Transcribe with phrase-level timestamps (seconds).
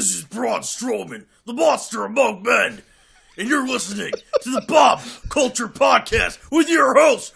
[0.00, 2.80] This is Braun Strowman, the monster among men,
[3.36, 7.34] and you're listening to the Bob Culture Podcast with your host,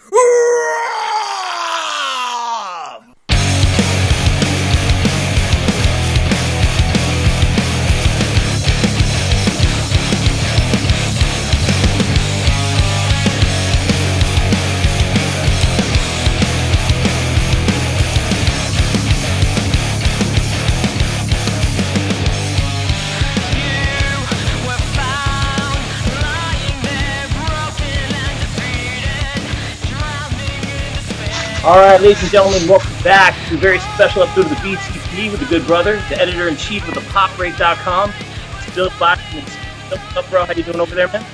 [31.65, 35.31] All right, ladies and gentlemen, welcome back to a very special episode of the BCP
[35.31, 38.11] with the good brother, the editor in chief of the PopRate.com.
[38.59, 39.43] It's Bill Blackman.
[39.89, 40.45] What's up, bro?
[40.45, 41.25] How you doing over there, man?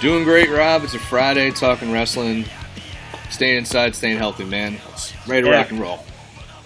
[0.00, 0.84] Doing great, Rob.
[0.84, 2.44] It's a Friday, talking wrestling.
[3.30, 4.76] Staying inside, staying healthy, man.
[5.26, 5.56] Ready to Yeah.
[5.56, 6.04] rock and roll.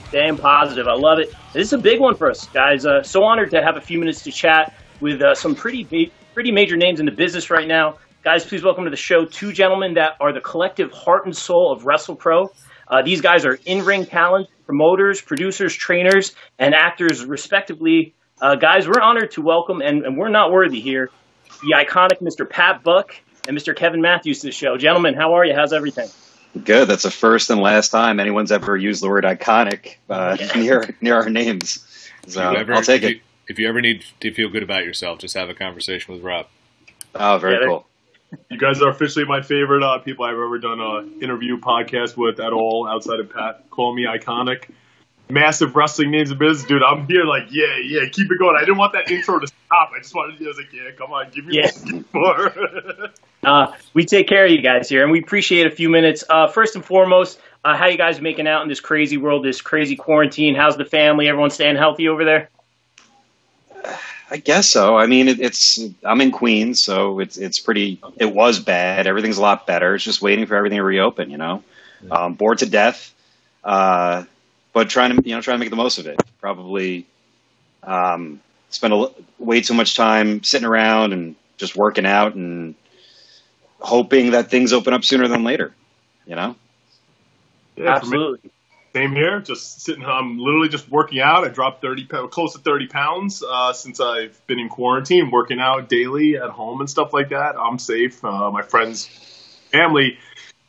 [0.08, 0.86] Staying positive.
[0.86, 1.32] I love it.
[1.54, 2.84] This is a big one for us, guys.
[2.84, 6.52] Uh, so honored to have a few minutes to chat with uh, some pretty pretty
[6.52, 7.96] major names in the business right now.
[8.22, 11.72] Guys, please welcome to the show two gentlemen that are the collective heart and soul
[11.72, 12.50] of WrestlePro.
[12.92, 18.14] Uh, these guys are in-ring talent, promoters, producers, trainers, and actors, respectively.
[18.40, 21.08] Uh, guys, we're honored to welcome, and, and we're not worthy here,
[21.62, 22.48] the iconic Mr.
[22.48, 23.14] Pat Buck
[23.48, 23.74] and Mr.
[23.74, 24.76] Kevin Matthews to the show.
[24.76, 25.54] Gentlemen, how are you?
[25.54, 26.10] How's everything?
[26.64, 26.86] Good.
[26.86, 31.14] That's the first and last time anyone's ever used the word iconic uh, near near
[31.14, 32.10] our names.
[32.26, 33.14] So If you ever- I'll take if it.
[33.14, 36.22] You, if you ever need to feel good about yourself, just have a conversation with
[36.22, 36.46] Rob.
[37.14, 37.86] Oh, very Yeah, they- cool.
[38.50, 42.40] You guys are officially my favorite uh, people I've ever done an interview podcast with
[42.40, 43.68] at all, outside of Pat.
[43.70, 44.70] Call me iconic.
[45.30, 46.82] Massive wrestling names in business, dude.
[46.82, 48.56] I'm here, like, yeah, yeah, keep it going.
[48.56, 49.90] I didn't want that intro to stop.
[49.96, 52.02] I just wanted to, was like, yeah, come on, give me Yeah.
[52.12, 52.52] more.
[53.44, 56.22] Uh, we take care of you guys here, and we appreciate a few minutes.
[56.30, 59.60] Uh, first and foremost, uh, how you guys making out in this crazy world, this
[59.60, 60.54] crazy quarantine?
[60.54, 61.26] How's the family?
[61.26, 62.50] Everyone staying healthy over there?
[64.32, 64.96] I guess so.
[64.96, 68.00] I mean, it, it's I'm in Queens, so it's it's pretty.
[68.16, 69.06] It was bad.
[69.06, 69.94] Everything's a lot better.
[69.94, 71.30] It's just waiting for everything to reopen.
[71.30, 71.62] You know,
[72.10, 73.12] um, bored to death,
[73.62, 74.24] uh,
[74.72, 76.18] but trying to you know trying to make the most of it.
[76.40, 77.06] Probably
[77.82, 82.74] um, spend a, l- way too much time sitting around and just working out and
[83.80, 85.74] hoping that things open up sooner than later.
[86.26, 86.56] You know.
[87.76, 88.50] Yeah, for Absolutely.
[88.94, 89.40] Same here.
[89.40, 90.04] Just sitting.
[90.04, 91.44] I'm literally just working out.
[91.44, 95.88] I dropped thirty, close to thirty pounds uh, since I've been in quarantine, working out
[95.88, 97.56] daily at home and stuff like that.
[97.58, 98.22] I'm safe.
[98.24, 99.06] Uh, my friends,
[99.70, 100.18] family.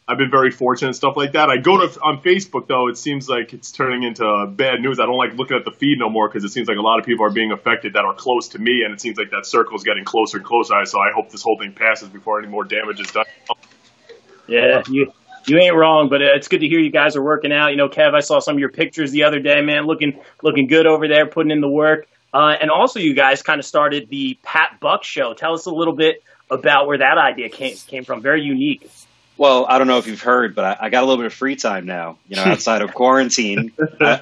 [0.05, 1.49] I've been very fortunate and stuff like that.
[1.49, 2.89] I go to on Facebook though.
[2.89, 4.99] It seems like it's turning into bad news.
[4.99, 6.99] I don't like looking at the feed no more because it seems like a lot
[6.99, 9.45] of people are being affected that are close to me, and it seems like that
[9.45, 10.85] circle is getting closer and closer.
[10.85, 13.25] So I hope this whole thing passes before any more damage is done.
[14.47, 15.13] Yeah, you
[15.47, 17.69] you ain't wrong, but uh, it's good to hear you guys are working out.
[17.69, 20.67] You know, Kev, I saw some of your pictures the other day, man, looking looking
[20.67, 22.07] good over there, putting in the work.
[22.33, 25.33] Uh, and also, you guys kind of started the Pat Buck Show.
[25.33, 28.21] Tell us a little bit about where that idea came came from.
[28.21, 28.89] Very unique.
[29.37, 31.33] Well, I don't know if you've heard, but I, I got a little bit of
[31.33, 32.17] free time now.
[32.27, 33.71] You know, outside of quarantine,
[34.01, 34.21] I,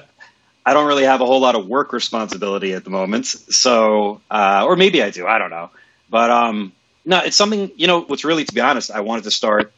[0.64, 3.26] I don't really have a whole lot of work responsibility at the moment.
[3.26, 5.26] So, uh, or maybe I do.
[5.26, 5.70] I don't know.
[6.08, 6.72] But um,
[7.04, 7.70] no, it's something.
[7.76, 9.72] You know, what's really, to be honest, I wanted to start.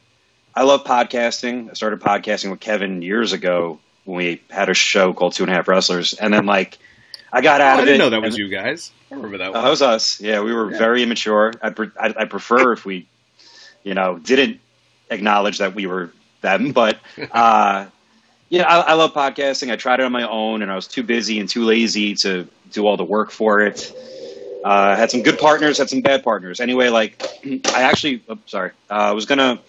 [0.55, 1.69] I love podcasting.
[1.69, 5.51] I started podcasting with Kevin years ago when we had a show called Two and
[5.51, 6.77] a Half Wrestlers, and then like
[7.33, 7.81] I got out Oh, of it.
[7.81, 8.91] I didn't know that was you guys.
[9.11, 10.21] I remember that uh, that was us.
[10.21, 11.53] Yeah, we were very immature.
[11.61, 13.07] I, pre- I, I prefer if we,
[13.83, 14.61] you know, didn't
[15.09, 16.11] acknowledge that we were
[16.41, 16.71] them.
[16.73, 16.99] But
[17.31, 17.87] uh,
[18.47, 19.71] yeah, I, I love podcasting.
[19.71, 22.47] I tried it on my own, and I was too busy and too lazy to
[22.71, 23.91] do all the work for it.
[24.63, 26.61] Uh, had some good partners, had some bad partners.
[26.61, 27.21] Anyway, like
[27.65, 29.59] I actually, oh, sorry, uh, I was gonna.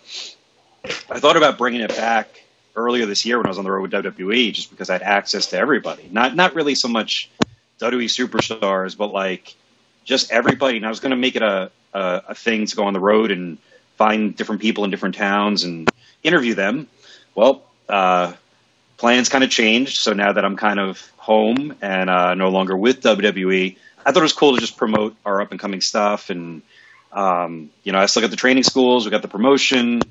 [1.10, 3.92] I thought about bringing it back earlier this year when I was on the road
[3.92, 6.08] with WWE, just because I had access to everybody.
[6.10, 7.30] Not not really so much
[7.80, 9.54] WWE superstars, but like
[10.04, 10.76] just everybody.
[10.76, 13.00] And I was going to make it a, a a thing to go on the
[13.00, 13.58] road and
[13.96, 15.90] find different people in different towns and
[16.22, 16.86] interview them.
[17.34, 18.34] Well, uh,
[18.96, 19.98] plans kind of changed.
[19.98, 24.20] So now that I'm kind of home and uh, no longer with WWE, I thought
[24.20, 26.30] it was cool to just promote our up and coming stuff.
[26.30, 26.62] And
[27.12, 30.02] um, you know, I still got the training schools, we got the promotion,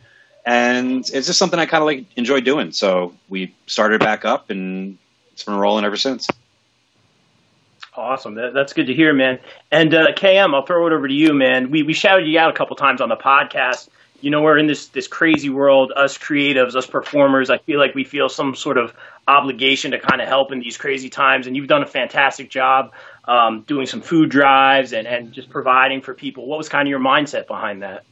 [0.46, 2.72] and it's just something I kind of like enjoy doing.
[2.72, 4.98] So we started back up, and
[5.34, 6.28] it's been rolling ever since.
[7.98, 8.36] Awesome.
[8.36, 9.40] That, that's good to hear, man.
[9.72, 11.72] And uh, KM, I'll throw it over to you, man.
[11.72, 13.90] We we shouted you out a couple times on the podcast.
[14.22, 15.94] You know, we're in this this crazy world.
[15.96, 17.50] Us creatives, us performers.
[17.50, 18.94] I feel like we feel some sort of
[19.28, 21.48] obligation to kind of help in these crazy times.
[21.48, 22.92] And you've done a fantastic job
[23.26, 26.46] um, doing some food drives and and just providing for people.
[26.48, 28.04] What was kind of your mindset behind that?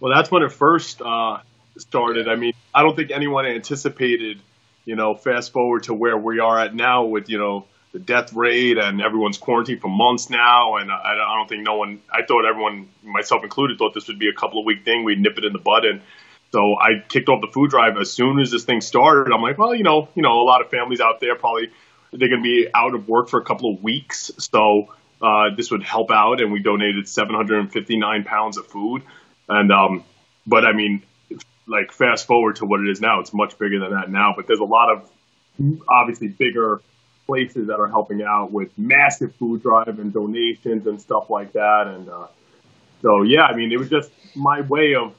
[0.00, 1.38] Well, that's when it first uh,
[1.80, 2.28] started.
[2.28, 4.40] I mean, I don't think anyone anticipated,
[4.84, 8.32] you know, fast forward to where we are at now with, you know, the death
[8.32, 10.76] rate and everyone's quarantined for months now.
[10.76, 14.18] And I, I don't think no one, I thought everyone, myself included, thought this would
[14.18, 15.04] be a couple of week thing.
[15.04, 15.84] We'd nip it in the bud.
[15.84, 16.00] And
[16.52, 19.32] so I kicked off the food drive as soon as this thing started.
[19.32, 21.70] I'm like, well, you know, you know, a lot of families out there probably
[22.12, 24.30] they're going to be out of work for a couple of weeks.
[24.38, 26.40] So uh, this would help out.
[26.40, 29.02] And we donated 759 pounds of food.
[29.48, 30.04] And, um,
[30.46, 31.02] but I mean,
[31.66, 34.34] like fast forward to what it is now, it's much bigger than that now.
[34.36, 35.10] But there's a lot of
[35.88, 36.80] obviously bigger
[37.26, 41.86] places that are helping out with massive food drive and donations and stuff like that.
[41.86, 42.26] And uh,
[43.02, 45.14] so, yeah, I mean, it was just my way of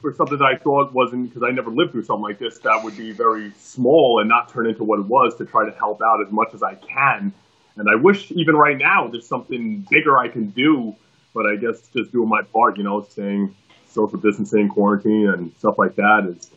[0.00, 2.82] for something that I thought wasn't because I never lived through something like this that
[2.84, 6.00] would be very small and not turn into what it was to try to help
[6.02, 7.32] out as much as I can.
[7.76, 10.94] And I wish even right now there's something bigger I can do,
[11.34, 13.54] but I guess just doing my part, you know, staying
[13.96, 16.50] social distancing, quarantine, and stuff like that is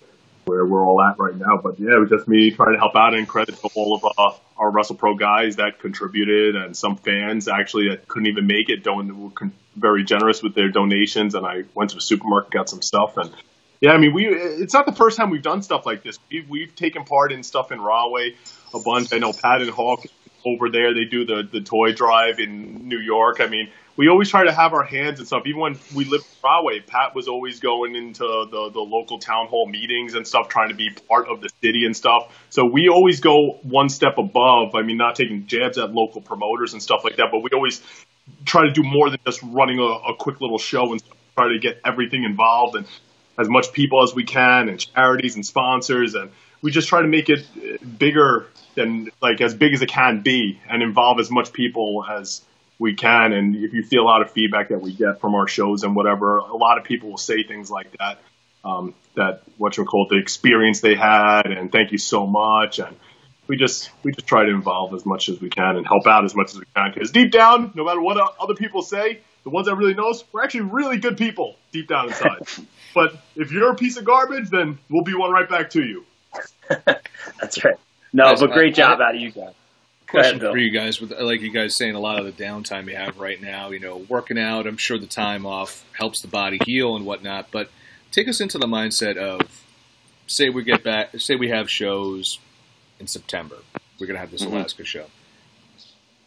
[0.46, 1.58] where we're all at right now.
[1.58, 4.06] But yeah, it was just me trying to help out and credit to all of
[4.06, 8.84] uh, our WrestlePro guys that contributed and some fans actually that couldn't even make it
[8.84, 11.36] don't were con- very generous with their donations.
[11.36, 13.32] And I went to the supermarket, got some stuff, and
[13.82, 16.20] yeah, I mean, we it's not the first time we've done stuff like this.
[16.30, 18.36] We've, we've taken part in stuff in Rahway
[18.74, 19.14] a bunch.
[19.14, 20.06] I know Pat and Hawk
[20.46, 23.40] over there, they do the, the toy drive in New York.
[23.40, 25.44] I mean, we always try to have our hands and stuff.
[25.46, 29.48] Even when we lived in Rahway, Pat was always going into the, the local town
[29.48, 32.34] hall meetings and stuff, trying to be part of the city and stuff.
[32.50, 34.74] So we always go one step above.
[34.74, 37.81] I mean, not taking jabs at local promoters and stuff like that, but we always
[38.46, 41.04] try to do more than just running a, a quick little show and
[41.36, 42.88] try to get everything involved and
[43.38, 46.31] as much people as we can and charities and sponsors and
[46.62, 47.45] we just try to make it
[48.00, 52.42] bigger than like as big as it can be and involve as much people as
[52.80, 53.34] we can.
[53.34, 55.96] And if you see a lot of feedback that we get from our shows and
[55.96, 58.20] whatever, a lot of people will say things like that.
[58.64, 62.80] Um, that what you call the experience they had, and thank you so much.
[62.80, 62.94] And
[63.48, 66.26] we just we just try to involve as much as we can and help out
[66.26, 66.92] as much as we can.
[66.94, 70.24] Because deep down, no matter what other people say, the ones that really know us,
[70.31, 72.42] we're actually really good people deep down inside.
[72.96, 76.06] but if you're a piece of garbage, then we'll be one right back to you.
[76.68, 77.76] That's right.
[78.12, 79.54] No, but great job out of you guys.
[80.10, 82.90] Question ahead, for you guys, with like you guys saying, a lot of the downtime
[82.90, 83.70] you have right now.
[83.70, 84.66] You know, working out.
[84.66, 87.52] I'm sure the time off helps the body heal and whatnot.
[87.52, 87.70] But
[88.12, 89.64] take us into the mindset of,
[90.26, 92.40] say we get back, say we have shows
[93.00, 93.58] in September.
[94.00, 94.56] We're gonna have this mm-hmm.
[94.56, 95.06] Alaska show.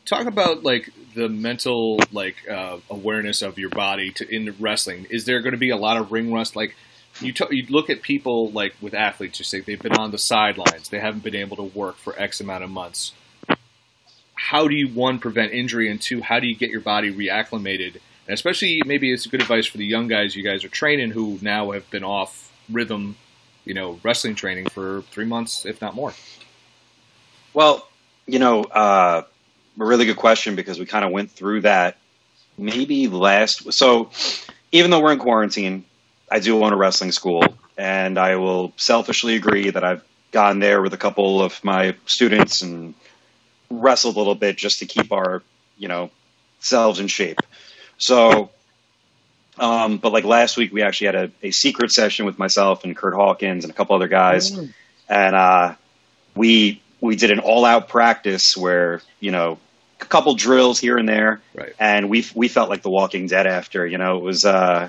[0.04, 5.06] Talk about like the mental like uh, awareness of your body to in wrestling.
[5.10, 6.54] Is there going to be a lot of ring rust?
[6.54, 6.76] Like
[7.20, 10.18] you, t- you look at people like with athletes, you say they've been on the
[10.18, 13.12] sidelines, they haven't been able to work for X amount of months.
[14.42, 18.00] How do you one prevent injury, and two, how do you get your body reacclimated?
[18.26, 21.38] And especially, maybe it's good advice for the young guys you guys are training who
[21.40, 23.16] now have been off rhythm,
[23.64, 26.12] you know, wrestling training for three months, if not more.
[27.54, 27.88] Well,
[28.26, 29.22] you know, uh,
[29.78, 31.98] a really good question because we kind of went through that
[32.58, 33.72] maybe last.
[33.72, 34.10] So,
[34.72, 35.84] even though we're in quarantine,
[36.30, 37.44] I do own a wrestling school,
[37.78, 40.02] and I will selfishly agree that I've
[40.32, 42.94] gone there with a couple of my students and
[43.80, 45.42] wrestled a little bit just to keep our,
[45.78, 46.10] you know,
[46.60, 47.40] selves in shape.
[47.98, 48.50] So,
[49.58, 52.96] um, but like last week, we actually had a, a, secret session with myself and
[52.96, 54.72] Kurt Hawkins and a couple other guys, mm.
[55.08, 55.74] and uh,
[56.34, 59.58] we we did an all out practice where you know
[60.00, 61.74] a couple drills here and there, right.
[61.78, 63.86] and we we felt like the Walking Dead after.
[63.86, 64.44] You know, it was.
[64.44, 64.88] Uh,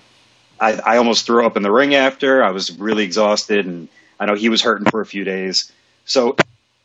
[0.60, 2.44] I, I almost threw up in the ring after.
[2.44, 5.72] I was really exhausted, and I know he was hurting for a few days.
[6.06, 6.38] So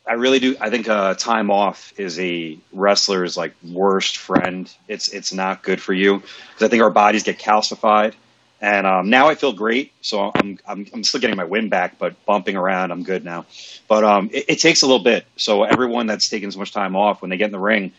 [0.09, 0.57] I really do.
[0.61, 4.73] I think uh, time off is a wrestler's like worst friend.
[4.89, 8.15] It's it's not good for you because I think our bodies get calcified.
[8.61, 11.97] And um, now I feel great, so I'm, I'm I'm still getting my wind back,
[11.99, 13.47] but bumping around, I'm good now.
[13.87, 15.27] But um, it, it takes a little bit.
[15.37, 17.93] So everyone that's taking so much time off, when they get in the ring,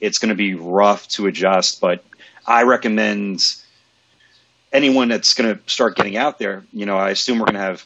[0.00, 1.82] it's going to be rough to adjust.
[1.82, 2.02] But
[2.46, 3.40] I recommend
[4.72, 7.60] anyone that's going to start getting out there, you know, I assume we're going to
[7.60, 7.84] have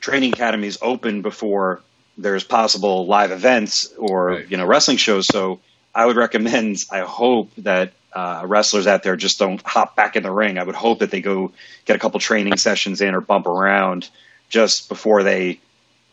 [0.00, 1.80] training academies open before
[2.20, 4.50] there's possible live events or right.
[4.50, 5.26] you know wrestling shows.
[5.26, 5.60] So
[5.94, 6.78] I would recommend.
[6.90, 10.58] I hope that uh, wrestlers out there just don't hop back in the ring.
[10.58, 11.52] I would hope that they go
[11.84, 14.08] get a couple training sessions in or bump around
[14.48, 15.60] just before they,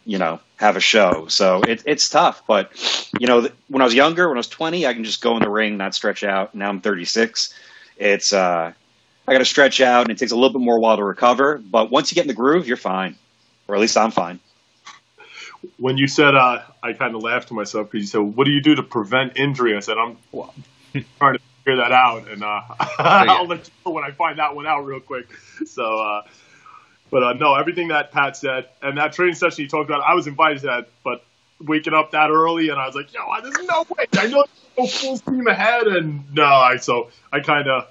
[0.06, 1.28] you know, have a show.
[1.28, 2.44] So it, it's tough.
[2.48, 2.72] But
[3.20, 5.44] you know, when I was younger, when I was 20, I can just go in
[5.44, 6.56] the ring, not stretch out.
[6.56, 7.54] Now I'm 36.
[7.98, 8.74] It's uh,
[9.28, 11.58] I got to stretch out, and it takes a little bit more while to recover.
[11.58, 13.16] But once you get in the groove, you're fine,
[13.68, 14.40] or at least I'm fine.
[15.78, 18.52] When you said, uh, I kind of laughed to myself because you said, "What do
[18.52, 20.54] you do to prevent injury?" I said, "I'm well,
[21.20, 22.62] trying to figure that out, and uh,
[23.00, 25.28] I'll let you know when I find that one out real quick."
[25.66, 26.22] So, uh,
[27.10, 30.14] but uh, no, everything that Pat said and that training session you talked about, I
[30.14, 31.24] was invited to that, but
[31.60, 34.06] waking up that early, and I was like, yo, there's no way.
[34.14, 34.46] I know
[34.78, 37.88] go full steam ahead, and no, I so I kind of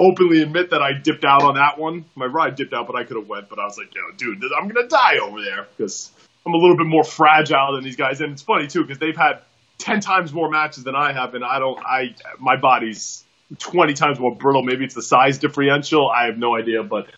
[0.00, 2.04] openly admit that I dipped out on that one.
[2.14, 3.48] My ride dipped out, but I could have went.
[3.48, 6.10] But I was like, yo, dude, I'm gonna die over there because
[6.46, 8.20] I'm a little bit more fragile than these guys.
[8.20, 9.40] And it's funny too because they've had
[9.78, 11.78] ten times more matches than I have, and I don't.
[11.84, 13.24] I my body's
[13.58, 14.62] twenty times more brittle.
[14.62, 16.08] Maybe it's the size differential.
[16.08, 17.08] I have no idea, but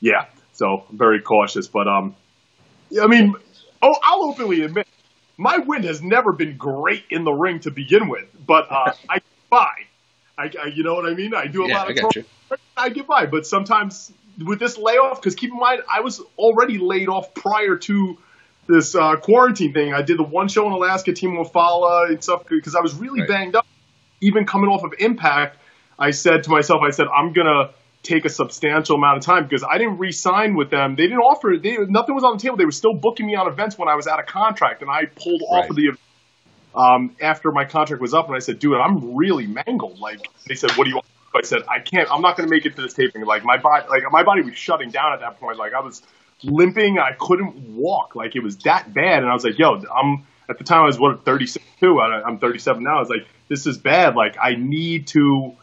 [0.00, 0.26] yeah.
[0.52, 1.68] So I'm very cautious.
[1.68, 2.14] But um,
[3.00, 3.34] I mean,
[3.82, 4.86] oh, I'll openly admit
[5.38, 9.14] my win has never been great in the ring to begin with, but uh, I
[9.16, 9.70] get by.
[10.38, 11.34] I, I, you know what I mean?
[11.34, 12.24] I do a Yeah, lot I of got you.
[12.76, 16.78] I get by, but sometimes with this layoff, because keep in mind, I was already
[16.78, 18.18] laid off prior to
[18.66, 19.92] this uh, quarantine thing.
[19.92, 23.20] I did the one show in Alaska, Team Wafala and stuff, because I was really
[23.20, 23.28] Right.
[23.28, 23.66] banged up.
[24.20, 25.58] Even coming off of Impact,
[25.98, 27.70] I said to myself, I said, I'm gonna
[28.02, 30.96] take a substantial amount of time because I didn't re-sign with them.
[30.96, 31.56] They didn't offer.
[31.60, 32.56] They nothing was on the table.
[32.56, 35.06] They were still booking me on events when I was out of contract, and I
[35.06, 35.96] pulled off of the
[36.74, 40.54] um, after my contract was up, and I said, "Dude, I'm really mangled." Like they
[40.54, 41.06] said, "What do you?" want?
[41.34, 42.08] I said, "I can't.
[42.10, 44.42] I'm not going to make it to this taping." Like my body, like my body
[44.42, 45.58] was shutting down at that point.
[45.58, 46.02] Like I was
[46.44, 46.98] limping.
[46.98, 48.14] I couldn't walk.
[48.14, 49.22] Like it was that bad.
[49.22, 52.00] And I was like, "Yo, I'm." At the time, I was what 36 too.
[52.00, 52.96] I- I'm 37 now.
[52.96, 54.16] I was like, "This is bad.
[54.16, 55.56] Like I need to."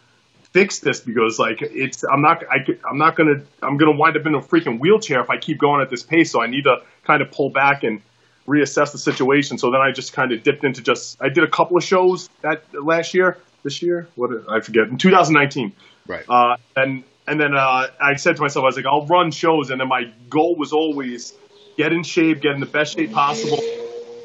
[0.52, 4.26] fix this because like it's I'm not I, I'm not gonna I'm gonna wind up
[4.26, 6.32] in a freaking wheelchair if I keep going at this pace.
[6.32, 8.02] So I need to kind of pull back and
[8.48, 9.58] reassess the situation.
[9.58, 12.30] So then I just kind of dipped into just I did a couple of shows
[12.42, 15.72] that last year, this year, what I forget in 2019.
[16.08, 16.26] Right.
[16.28, 19.70] Uh, and and then uh, I said to myself, I was like, I'll run shows,
[19.70, 21.34] and then my goal was always
[21.78, 23.60] get in shape, get in the best shape possible,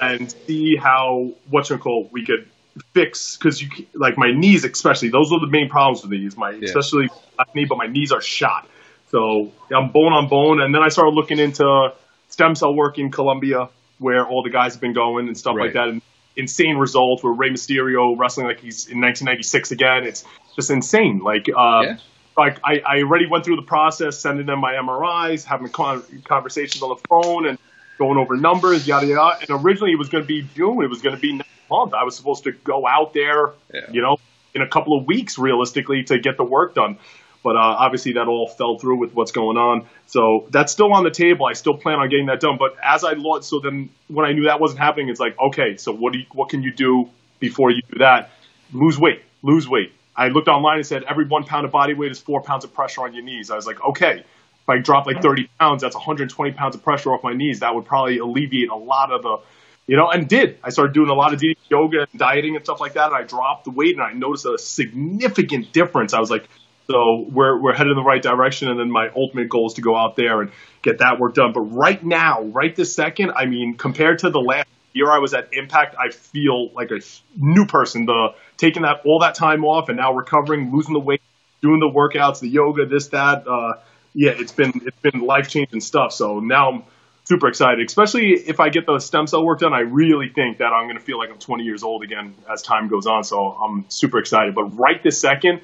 [0.00, 2.48] and see how what's it called we could
[2.92, 6.36] fix because you like my knees especially those are the main problems with these.
[6.36, 6.64] My Yeah.
[6.64, 7.08] especially
[7.38, 8.68] left knee but my knees are shot.
[9.10, 10.60] So i'm bone on bone.
[10.60, 11.92] And then i started looking into
[12.28, 13.68] stem cell work in colombia
[13.98, 15.88] where all the guys have been going and stuff like that.
[15.88, 16.02] And
[16.36, 20.02] insane results where Rey Mysterio wrestling like he's in 1996 again.
[20.04, 20.24] It's
[20.56, 21.20] just insane.
[21.20, 21.96] Like uh Yeah.
[22.36, 26.82] Like I, I already went through the process, sending them my MRIs, having con- conversations
[26.82, 27.58] on the phone, and
[27.98, 29.38] going over numbers, yada yada.
[29.40, 30.82] And originally it was going to be June.
[30.82, 31.94] It was going to be next month.
[31.94, 33.80] I was supposed to go out there, Yeah.
[33.90, 34.16] you know,
[34.54, 36.98] in a couple of weeks, realistically, to get the work done.
[37.44, 39.86] But uh, obviously that all fell through with what's going on.
[40.06, 41.44] So that's still on the table.
[41.44, 42.56] I still plan on getting that done.
[42.58, 45.76] But as I launched, so then when I knew that wasn't happening, it's like, okay,
[45.76, 47.10] so what do you, what can you do
[47.40, 48.30] before you do that?
[48.72, 49.92] Lose weight, lose weight.
[50.16, 52.72] I looked online and said every one pound of body weight is four pounds of
[52.72, 53.50] pressure on your knees.
[53.50, 57.12] I was like, okay, if I drop like 30 pounds, that's 120 pounds of pressure
[57.12, 57.60] off my knees.
[57.60, 59.38] That would probably alleviate a lot of the,
[59.86, 60.58] you know, and did.
[60.62, 63.22] I started doing a lot of yoga and dieting and stuff like that, and I
[63.24, 66.14] dropped the weight and I noticed a significant difference.
[66.14, 66.48] I was like,
[66.86, 69.80] so we're we're headed in the right direction, and then my ultimate goal is to
[69.80, 70.50] go out there and
[70.82, 71.52] get that work done.
[71.52, 75.34] But right now, right this second, I mean, compared to the last year I was
[75.34, 77.00] at Impact, I feel like a
[77.36, 78.06] new person.
[78.06, 81.22] The taking that all that time off and now recovering, losing the weight,
[81.62, 83.46] doing the workouts, the yoga, this that.
[83.46, 83.74] Uh,
[84.14, 86.12] yeah, it's been it's been life changing stuff.
[86.12, 86.84] So now I'm
[87.24, 89.74] super excited, especially if I get the stem cell work done.
[89.74, 92.62] I really think that I'm going to feel like I'm 20 years old again as
[92.62, 93.24] time goes on.
[93.24, 94.54] So I'm super excited.
[94.54, 95.60] But right this second,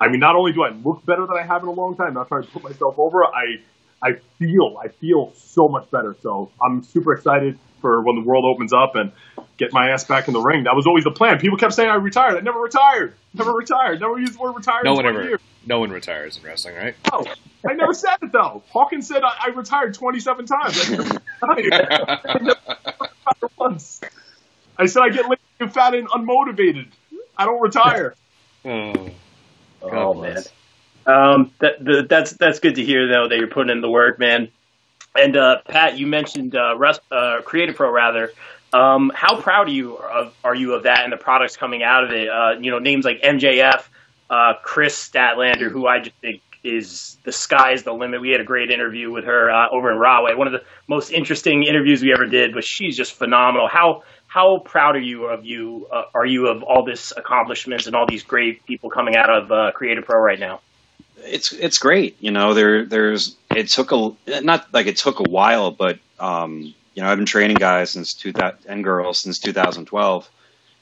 [0.00, 2.14] I mean, not only do I look better than I have in a long time,
[2.14, 3.60] not trying to put myself over, I
[4.02, 6.16] I feel I feel so much better.
[6.22, 9.12] So I'm super excited for when the world opens up and
[9.56, 10.64] get my ass back in the ring.
[10.64, 11.38] That was always the plan.
[11.38, 12.36] People kept saying I retired.
[12.36, 13.14] I never retired.
[13.34, 14.00] Never retired.
[14.00, 14.84] Never used the word retired.
[14.84, 15.40] No one ever, Years.
[15.66, 16.94] no one retires in wrestling, right?
[17.12, 17.26] No,
[17.68, 18.62] I never said it though.
[18.70, 20.78] Hawkins said I, I retired 27 times.
[20.78, 21.72] I never retired.
[22.26, 24.00] I never retired once.
[24.76, 26.88] I said I get lazy and fat and unmotivated.
[27.36, 28.14] I don't retire.
[28.64, 29.08] Oh,
[29.82, 30.52] Oh man, bless.
[31.06, 34.18] Um, that, the, that's that's good to hear though that you're putting in the work,
[34.18, 34.48] man.
[35.16, 38.32] And uh, Pat, you mentioned uh, rest, uh, Create-A-Pro rather.
[38.72, 42.02] Um, how proud are you of are you of that and the products coming out
[42.02, 42.28] of it?
[42.28, 43.84] Uh, you know, names like MJF,
[44.28, 48.20] uh, Kris Statlander, who I just think is the sky's the limit.
[48.20, 51.12] We had a great interview with her uh, over in Rahway, one of the most
[51.12, 52.52] interesting interviews we ever did.
[52.52, 53.68] But she's just phenomenal.
[53.68, 57.94] How how proud are you of you uh, are you of all this accomplishments and
[57.94, 60.60] all these great people coming out of Create-A-Pro right now?
[61.24, 62.16] It's it's great.
[62.20, 64.12] You know, there there's it took a
[64.42, 68.14] not like it took a while, but um, you know, I've been training guys since
[68.14, 70.30] 2000 and girls since 2012,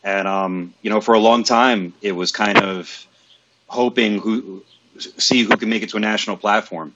[0.04, 3.06] and um, you know, for a long time, it was kind of
[3.68, 4.62] hoping who
[4.98, 6.94] see who can make it to a national platform.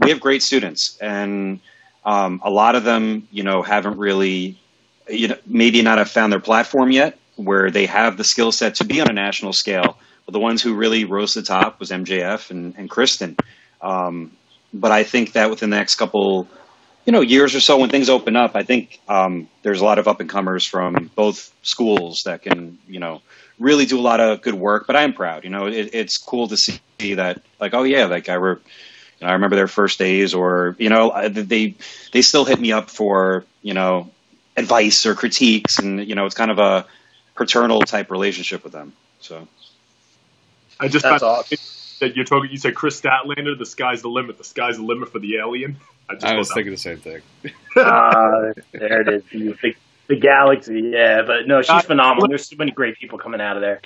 [0.00, 1.60] We have great students, and
[2.04, 4.58] um, a lot of them, you know, haven't really,
[5.08, 8.76] you know, maybe not have found their platform yet, where they have the skill set
[8.76, 9.98] to be on a national scale.
[10.28, 13.34] But the ones who really rose to the top was MJF and, and Kristen.
[13.80, 14.32] Um,
[14.74, 16.46] but I think that within the next couple,
[17.06, 19.98] you know, years or so when things open up, I think um, there's a lot
[19.98, 23.22] of up and comers from both schools that can, you know,
[23.58, 24.86] really do a lot of good work.
[24.86, 25.44] But I'm proud.
[25.44, 28.60] You know, it, it's cool to see that, like, oh yeah, like I were.
[29.20, 31.74] You know, I remember their first days, or you know, they
[32.12, 34.10] they still hit me up for you know
[34.58, 36.86] advice or critiques, and you know, it's kind of a
[37.34, 38.92] paternal type relationship with them.
[39.20, 39.48] So,
[40.80, 41.58] I just That's found awesome.
[42.00, 42.50] that you're talking.
[42.50, 43.58] You said Kris Statlander.
[43.58, 44.38] The sky's the limit.
[44.38, 45.76] The sky's the limit for the alien.
[46.12, 47.20] just I was thought thinking the same thing.
[47.76, 49.22] Uh, there it is.
[49.32, 49.74] The, the,
[50.08, 50.90] the galaxy.
[50.92, 52.28] Yeah, but no, she's Uh, phenomenal.
[52.28, 53.80] There's so many great people coming out of there.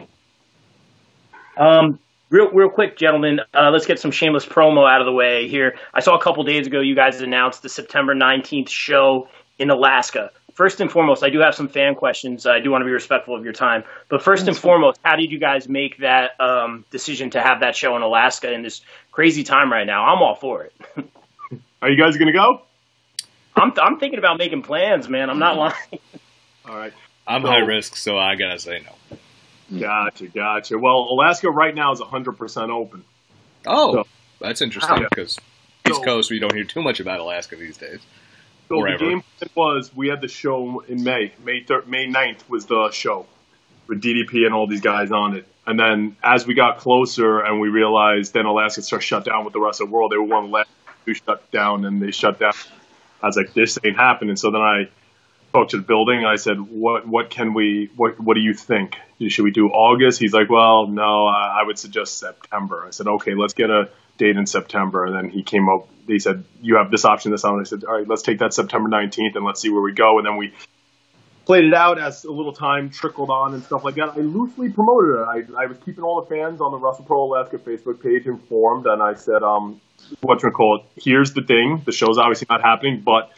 [1.57, 1.99] Um,
[2.31, 5.77] real, real quick, gentlemen, uh, let's get some shameless promo out of the way here.
[5.93, 10.31] I saw a couple days ago you guys announced the September 19th show in Alaska.
[10.55, 12.47] First and foremost, I do have some fan questions.
[12.47, 13.85] I do want to be respectful of your time.
[14.09, 17.75] But first and foremost, how did you guys make that um, decision to have that
[17.75, 18.83] show in Alaska in this
[19.13, 20.05] crazy time right now?
[20.05, 20.75] I'm all for it.
[21.83, 22.63] Are you guys gonna go?
[23.57, 25.31] I'm, I'm thinking about making plans, man.
[25.31, 25.75] I'm not lying.
[26.67, 26.93] All right.
[27.27, 29.79] I'm So- high risk, so I gotta say no.
[29.81, 30.79] Gotcha, gotcha.
[30.79, 33.05] Well, Alaska right now is 100% open.
[33.67, 34.07] Oh, So-
[34.41, 35.07] that's interesting Yeah.
[35.11, 35.39] because
[35.89, 38.01] East So- Coast we don't hear too much about Alaska these days.
[38.73, 38.97] So Forever.
[38.99, 41.31] the game plan was we had the show in May.
[41.45, 43.27] May thir- May 9th was the show
[43.87, 45.47] with DDP and all these guys on it.
[45.67, 49.53] And then as we got closer and we realized then Alaska started shut down with
[49.53, 50.71] the rest of the world, they were one of the last
[51.05, 52.55] to shut down and they shut down.
[53.23, 54.37] I was like, this ain't happening.
[54.37, 54.89] So then I
[55.53, 58.97] to the building I said, what what can we what what do you think?
[59.29, 60.19] Should we do August?
[60.19, 62.85] He's like, well, no, I I would suggest September.
[62.87, 65.05] I said, okay, let's get a date in September.
[65.05, 65.89] And then he came up.
[66.07, 67.61] They said, you have this option, this option.
[67.61, 70.19] I said, all right, let's take that September 19th and let's see where we go.
[70.19, 70.53] And then we
[71.45, 74.11] played it out as a little time trickled on and stuff like that.
[74.17, 75.53] I loosely promoted it.
[75.57, 79.03] I, I was keeping all the fans on the WrestlePro Alaska Facebook page informed, and
[79.03, 79.81] I said, um,
[80.21, 80.53] what's it?
[80.97, 83.31] Here's the thing: the show's obviously not happening, but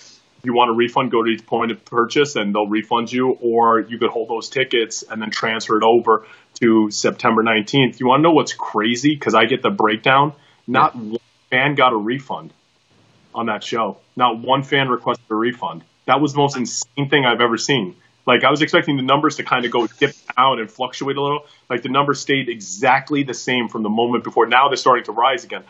[0.45, 3.81] you want a refund, go to each point of purchase, and they'll refund you, or
[3.81, 6.27] you could hold those tickets and then transfer it over
[6.61, 8.01] to September 19th.
[8.01, 9.15] You want to know what's crazy?
[9.15, 10.33] Because I get the breakdown.
[10.67, 11.19] Not one
[11.51, 12.53] fan got a refund
[13.35, 13.99] on that show.
[14.17, 15.85] Not one fan requested a refund.
[16.07, 17.97] That was the most insane thing I've ever seen.
[18.27, 21.23] Like I was expecting the numbers to kind of go dip down and fluctuate a
[21.23, 21.47] little.
[21.69, 24.47] Like the numbers stayed exactly the same from the moment before.
[24.47, 25.65] Now they're starting to rise again.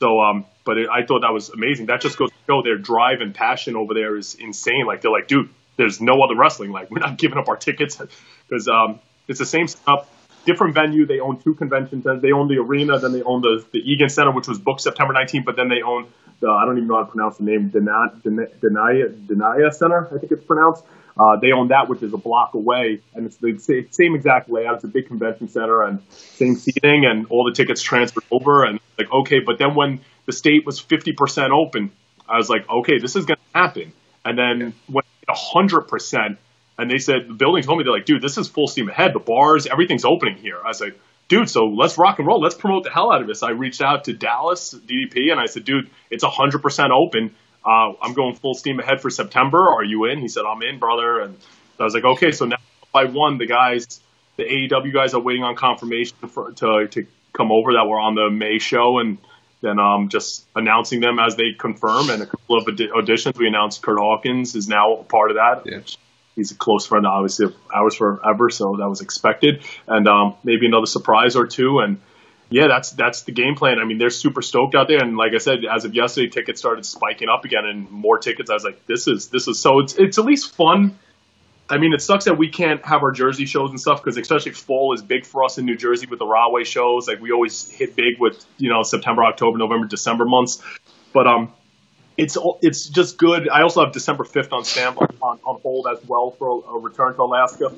[0.00, 1.86] So, um, but it, I thought that was amazing.
[1.86, 4.86] That just goes to show their drive and passion over there is insane.
[4.86, 6.70] Like they're like, dude, there's no other wrestling.
[6.70, 8.00] Like we're not giving up our tickets
[8.48, 10.08] because um, it's the same stuff.
[10.44, 11.04] Different venue.
[11.04, 12.04] They own two conventions.
[12.04, 12.98] They own the arena.
[12.98, 15.44] Then they own the the Egan Center, which was booked September 19th.
[15.44, 16.06] But then they own
[16.40, 17.68] the I don't even know how to pronounce the name.
[17.70, 20.84] Denia Denia Center, I think it's pronounced.
[21.18, 23.58] Uh, they own that, which is a block away, and it's the
[23.90, 24.76] same exact layout.
[24.76, 28.64] It's a big convention center and same seating, and all the tickets transferred over.
[28.64, 31.90] And like, okay, but then when the state was 50% open,
[32.28, 33.92] I was like, okay, this is going to happen.
[34.24, 36.38] And then when hundred percent,
[36.78, 39.12] and they said the building told me they're like, dude, this is full steam ahead.
[39.14, 40.58] The bars, everything's opening here.
[40.64, 42.40] I was like, dude, so let's rock and roll.
[42.40, 43.42] Let's promote the hell out of this.
[43.42, 47.34] I reached out to Dallas DDP and I said, dude, it's hundred percent open.
[47.68, 49.58] Uh, I'm going full steam ahead for September.
[49.58, 50.20] Are you in?
[50.20, 51.20] He said, I'm in, brother.
[51.20, 51.36] And
[51.78, 52.32] I was like, okay.
[52.32, 52.56] So now
[52.94, 53.36] I won.
[53.36, 54.00] The guys,
[54.36, 58.14] the AEW guys are waiting on confirmation for, to to come over that were on
[58.14, 59.18] the May show and
[59.60, 62.10] then um, just announcing them as they confirm.
[62.10, 65.36] And a couple of audi- auditions, we announced Kurt Hawkins is now a part of
[65.36, 65.62] that.
[65.66, 65.80] Yeah.
[66.36, 69.64] He's a close friend, obviously, of ours forever, so that was expected.
[69.88, 71.80] And um, maybe another surprise or two.
[71.80, 72.00] And
[72.50, 73.78] yeah, that's that's the game plan.
[73.78, 76.60] I mean, they're super stoked out there, and like I said, as of yesterday, tickets
[76.60, 78.48] started spiking up again, and more tickets.
[78.50, 80.98] I was like, this is this is so it's it's at least fun.
[81.70, 84.52] I mean, it sucks that we can't have our Jersey shows and stuff because especially
[84.52, 87.06] fall is big for us in New Jersey with the Rahway shows.
[87.06, 90.62] Like we always hit big with you know September, October, November, December months.
[91.12, 91.52] But um,
[92.16, 93.50] it's it's just good.
[93.50, 96.78] I also have December fifth on standby on, on hold as well for a, a
[96.78, 97.72] return to Alaska.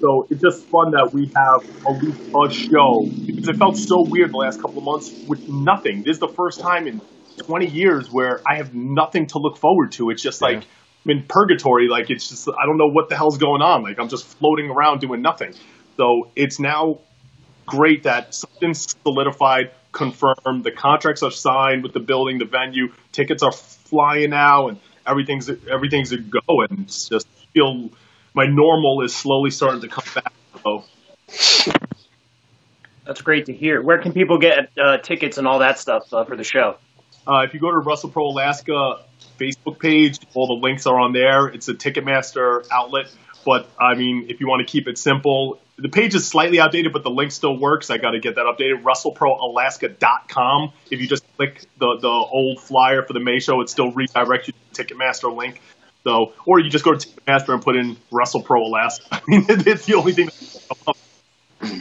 [0.00, 1.64] So it's just fun that we have
[2.02, 6.02] least a show because it felt so weird the last couple of months with nothing.
[6.04, 7.00] This is the first time in
[7.38, 10.10] 20 years where I have nothing to look forward to.
[10.10, 10.64] It's just like
[11.04, 11.88] I'm in purgatory.
[11.88, 13.82] Like it's just I don't know what the hell's going on.
[13.82, 15.54] Like I'm just floating around doing nothing.
[15.96, 17.00] So it's now
[17.66, 20.64] great that something's solidified, confirmed.
[20.64, 22.92] The contracts are signed with the building, the venue.
[23.12, 26.40] Tickets are flying now, and everything's everything's a go.
[26.68, 27.90] And it's just feel
[28.38, 30.32] my normal is slowly starting to come back.
[30.62, 30.84] So
[33.04, 33.82] That's great to hear.
[33.82, 36.76] Where can people get uh, tickets and all that stuff uh, for the show?
[37.26, 39.00] Uh, if you go to WrestlePro Alaska
[39.40, 41.48] Facebook page, all the links are on there.
[41.48, 43.06] It's a Ticketmaster outlet.
[43.44, 46.92] But I mean, if you want to keep it simple, the page is slightly outdated,
[46.92, 47.90] but the link still works.
[47.90, 48.84] I got to get that updated.
[48.84, 50.72] WrestleProAlaska.com.
[50.92, 54.46] If you just click the, the old flyer for the May show, it still redirects
[54.46, 55.60] you to the Ticketmaster link.
[56.04, 59.04] So, or you just go to Ticketmaster and put in Wrestle Pro Alaska.
[59.12, 60.28] I mean, it's the only thing.
[61.60, 61.76] Pat,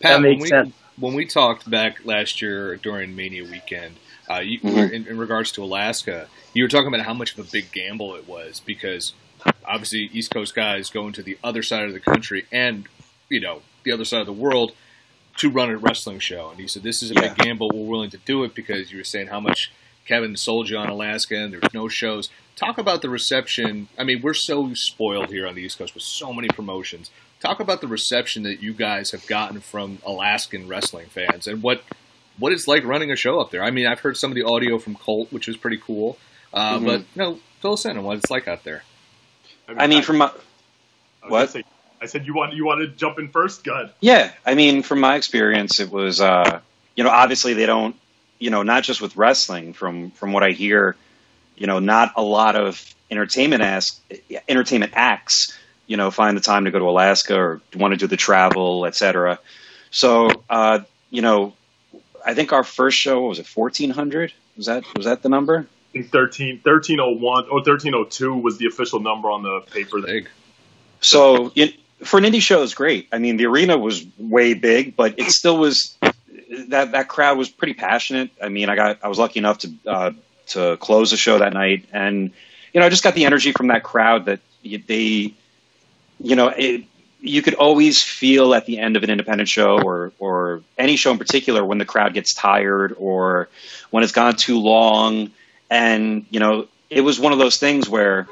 [0.00, 0.74] That when makes we, sense.
[0.98, 3.96] when we talked back last year during Mania weekend,
[4.30, 4.92] uh, you, Mhm.
[4.92, 8.14] in, in regards to Alaska, you were talking about how much of a big gamble
[8.14, 9.14] it was because
[9.66, 12.86] obviously East Coast guys going to the other side of the country and
[13.28, 14.72] you know the other side of the world
[15.38, 16.50] to run a wrestling show.
[16.50, 17.20] And you said this is a Yeah.
[17.34, 17.70] big gamble.
[17.72, 19.72] We're willing to do it because you were saying how much
[20.06, 22.28] Kevin sold you on Alaska and there's no shows.
[22.56, 23.88] Talk about the reception.
[23.98, 27.10] I mean, we're so spoiled here on the East Coast with so many promotions.
[27.40, 31.82] Talk about the reception that you guys have gotten from Alaskan wrestling fans and what
[32.38, 33.62] what it's like running a show up there.
[33.62, 36.18] I mean, I've heard some of the audio from Colt, which is pretty cool.
[36.52, 36.84] Uh, Mhm.
[36.86, 38.84] But you know, fill us in on what it's like out there.
[39.68, 40.30] I mean, from my,
[41.22, 41.50] I What?
[41.50, 41.64] say-
[42.00, 43.62] I said you want you want to jump in first.
[43.64, 43.90] Good.
[44.00, 46.60] Yeah, I mean, from my experience, it was, uh,
[46.96, 47.94] you know, obviously they don't,
[48.40, 49.72] you know, not just with wrestling.
[49.72, 50.96] From from what I hear,
[51.56, 54.00] you know, not a lot of entertainment as
[54.48, 58.06] entertainment acts, you know, find the time to go to Alaska or want to do
[58.06, 59.38] the travel, etc.
[59.90, 61.54] So, uh, you know,
[62.24, 64.32] I think our first show what was it fourteen hundred?
[64.56, 65.66] Was that was that the number?
[65.90, 70.00] I think 13, 1301 or 1302 was the official number on the paper.
[70.00, 70.28] That, Big.
[71.02, 73.08] So it, for an indie show, it's great.
[73.12, 75.96] I mean, the arena was way big, but it still was
[76.68, 78.30] that that crowd was pretty passionate.
[78.42, 80.10] I mean, I got I was lucky enough to uh,
[80.52, 82.30] to close the show that night, and
[82.72, 85.34] you know, I just got the energy from that crowd that they,
[86.20, 86.84] you know, it,
[87.20, 91.12] you could always feel at the end of an independent show or or any show
[91.12, 93.48] in particular when the crowd gets tired or
[93.90, 95.30] when it's gone too long,
[95.70, 98.28] and you know, it was one of those things where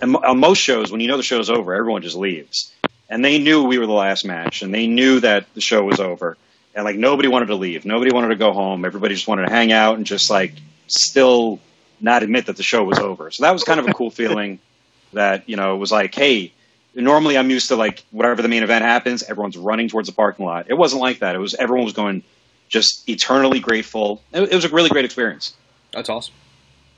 [0.00, 2.72] on uh, most shows, when you know the show's over, everyone just leaves.
[3.08, 6.00] And they knew we were the last match, and they knew that the show was
[6.00, 6.36] over.
[6.74, 8.84] And like nobody wanted to leave, nobody wanted to go home.
[8.84, 10.52] Everybody just wanted to hang out and just like
[10.86, 11.60] still
[12.00, 13.30] not admit that the show was over.
[13.30, 14.58] So that was kind of a cool feeling.
[15.12, 16.52] That you know it was like, hey,
[16.94, 20.44] normally I'm used to like whatever the main event happens, everyone's running towards the parking
[20.44, 20.66] lot.
[20.68, 21.34] It wasn't like that.
[21.34, 22.22] It was everyone was going
[22.68, 24.22] just eternally grateful.
[24.32, 25.54] It, it was a really great experience.
[25.92, 26.34] That's awesome.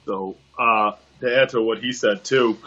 [0.06, 2.58] So uh, to answer what he said too,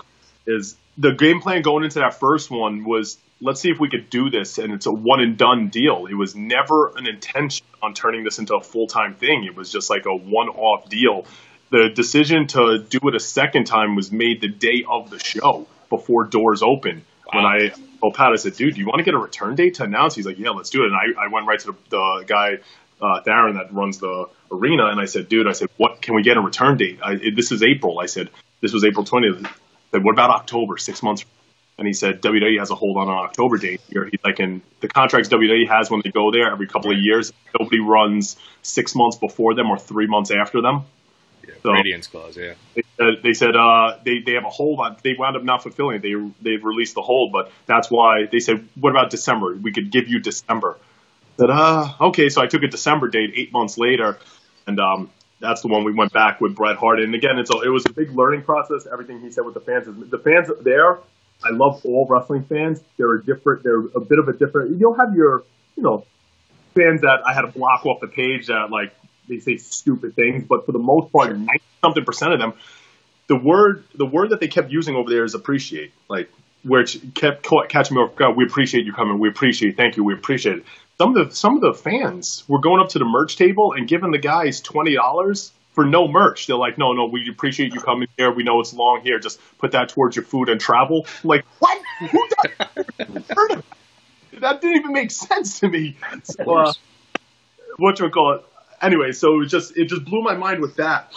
[0.45, 4.09] is the game plan going into that first one was let's see if we could
[4.09, 6.05] do this, and it's a one and done deal.
[6.05, 9.43] It was never an intention on turning this into a full time thing.
[9.43, 11.25] It was just like a one off deal.
[11.71, 15.67] The decision to do it a second time was made the day of the show
[15.89, 17.03] before doors open.
[17.33, 19.75] When I told Pat, I said, "Dude, do you want to get a return date
[19.75, 21.75] to announce?" He's like, "Yeah, let's do it." And I, I went right to the,
[21.89, 22.57] the guy
[23.01, 26.23] uh, Darren that runs the arena, and I said, "Dude, I said, what can we
[26.23, 26.99] get a return date?
[27.01, 29.49] I, this is April." I said, "This was April 20th." I
[29.91, 30.77] said, "What about October?
[30.77, 31.23] Six months?"
[31.81, 34.61] And he said, "WWE has a hold on an October date here." He's like, "And
[34.81, 38.93] the contracts WWE has when they go there every couple of years, nobody runs six
[38.93, 40.83] months before them or three months after them."
[41.43, 42.37] Yeah, So- Radius clause.
[42.37, 42.53] Yeah.
[42.75, 44.95] They said, they said uh, they they have a hold on.
[45.01, 46.01] They wound up not fulfilling it.
[46.03, 46.13] They
[46.43, 49.55] they've released the hold, but that's why they said, "What about December?
[49.55, 52.29] We could give you December." I said, uh, okay.
[52.29, 54.19] So I took a December date eight months later,
[54.67, 56.99] and um, that's the one we went back with Bret Hart.
[56.99, 58.85] And again, it's a, it was a big learning process.
[58.85, 60.99] Everything he said with the fans is the fans there.
[61.43, 62.81] I love all wrestling fans.
[62.97, 63.63] They're a different.
[63.63, 64.79] They're a bit of a different.
[64.79, 65.43] You'll have your
[65.75, 66.05] you know
[66.75, 68.93] fans that I had to block off the page that like
[69.27, 72.53] they say stupid things, but for the most part, ninety something percent of them,
[73.27, 76.29] the word the word that they kept using over there is appreciate, like
[76.63, 78.35] which kept ca- catching me off guard.
[78.35, 79.19] We appreciate you coming.
[79.19, 79.77] We appreciate.
[79.77, 80.03] Thank you.
[80.03, 80.65] We appreciate it.
[80.97, 83.87] Some of the some of the fans were going up to the merch table and
[83.87, 86.47] giving the guys twenty dollars for no merch.
[86.47, 88.31] They're like, no, no, we appreciate you coming here.
[88.31, 89.19] We know it's long here.
[89.19, 91.05] Just put that towards your food and travel.
[91.23, 91.81] Like what?
[91.99, 92.07] Who?
[93.35, 93.65] Heard of that?
[94.41, 95.97] that didn't even make sense to me.
[96.23, 96.73] So, uh,
[97.77, 98.45] what you call it?
[98.81, 101.13] Anyway, so it just it just blew my mind with that.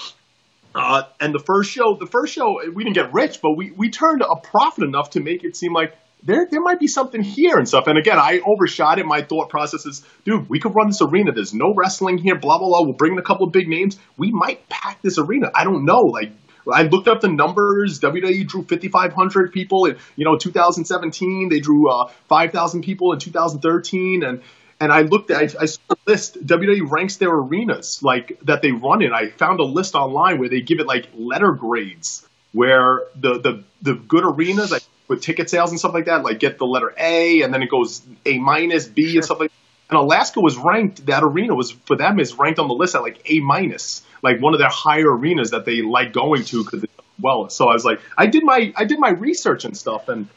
[0.74, 3.90] Uh, and the first show, the first show, we didn't get rich, but we, we
[3.90, 7.58] turned a profit enough to make it seem like there there might be something here
[7.58, 7.86] and stuff.
[7.86, 9.06] And again, I overshot it.
[9.06, 11.32] My thought process is, dude, we could run this arena.
[11.32, 12.34] There's no wrestling here.
[12.34, 12.82] Blah blah blah.
[12.82, 13.98] We'll bring in a couple of big names.
[14.16, 15.50] We might pack this arena.
[15.54, 16.00] I don't know.
[16.00, 16.32] Like
[16.72, 18.00] I looked up the numbers.
[18.00, 21.48] WWE drew 5,500 people in you know 2017.
[21.50, 24.42] They drew uh, 5,000 people in 2013, and
[24.80, 26.44] and I looked at I, I saw a list.
[26.46, 29.12] WWE ranks their arenas like that they run in.
[29.12, 33.64] I found a list online where they give it like letter grades, where the the
[33.82, 36.94] the good arenas like with ticket sales and stuff like that, like get the letter
[36.98, 39.52] A, and then it goes A minus, B, and stuff like.
[39.90, 41.06] And Alaska was ranked.
[41.06, 44.40] That arena was for them is ranked on the list at like A minus, like
[44.40, 46.86] one of their higher arenas that they like going to because
[47.20, 47.48] well.
[47.50, 50.28] So I was like, I did my I did my research and stuff, and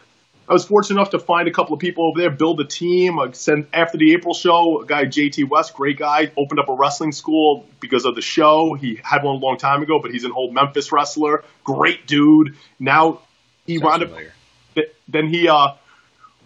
[0.47, 3.19] I was fortunate enough to find a couple of people over there, build a team.
[3.19, 3.31] Uh,
[3.73, 7.65] after the April show, a guy JT West, great guy, opened up a wrestling school
[7.79, 8.73] because of the show.
[8.73, 12.55] He had one a long time ago, but he's an old Memphis wrestler, great dude.
[12.79, 13.21] Now
[13.65, 14.11] he Sounds wound up.
[15.07, 15.69] Then he uh,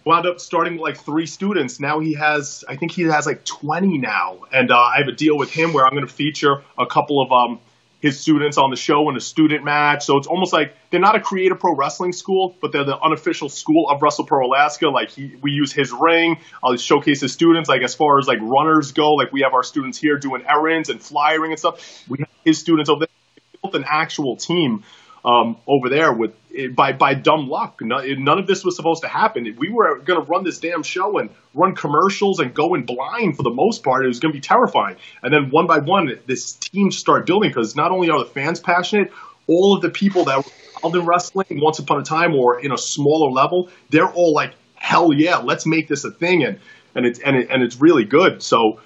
[0.04, 1.80] wound up starting like three students.
[1.80, 4.40] Now he has, I think he has like 20 now.
[4.52, 7.20] And uh, I have a deal with him where I'm going to feature a couple
[7.20, 7.60] of um,
[8.00, 10.04] his students on the show in a student match.
[10.04, 13.88] So it's almost like they're not a Create-A-Pro wrestling school, but they're the unofficial school
[13.88, 14.88] of Wrestle Pro Alaska.
[14.88, 16.38] Like he, we use his ring.
[16.62, 17.68] I'll showcase his students.
[17.68, 20.88] Like as far as like runners go, like we have our students here doing errands
[20.88, 22.04] and flyering and stuff.
[22.08, 23.08] We have his students over there.
[23.36, 24.82] We built an actual team
[25.24, 26.32] um, over there with
[26.74, 27.80] by by dumb luck.
[27.80, 29.56] None, none of this was supposed to happen.
[29.58, 33.36] We were going to run this damn show and run commercials and go in blind
[33.36, 34.04] for the most part.
[34.04, 34.96] It was going to be terrifying.
[35.22, 38.60] And then one by one, this team started building because not only are the fans
[38.60, 39.12] passionate,
[39.46, 42.72] all of the people that were involved in wrestling once upon a time or in
[42.72, 46.44] a smaller level, they're all like, hell yeah, let's make this a thing.
[46.44, 46.58] And
[46.94, 48.42] and it's and, it, and it's really good.
[48.42, 48.80] So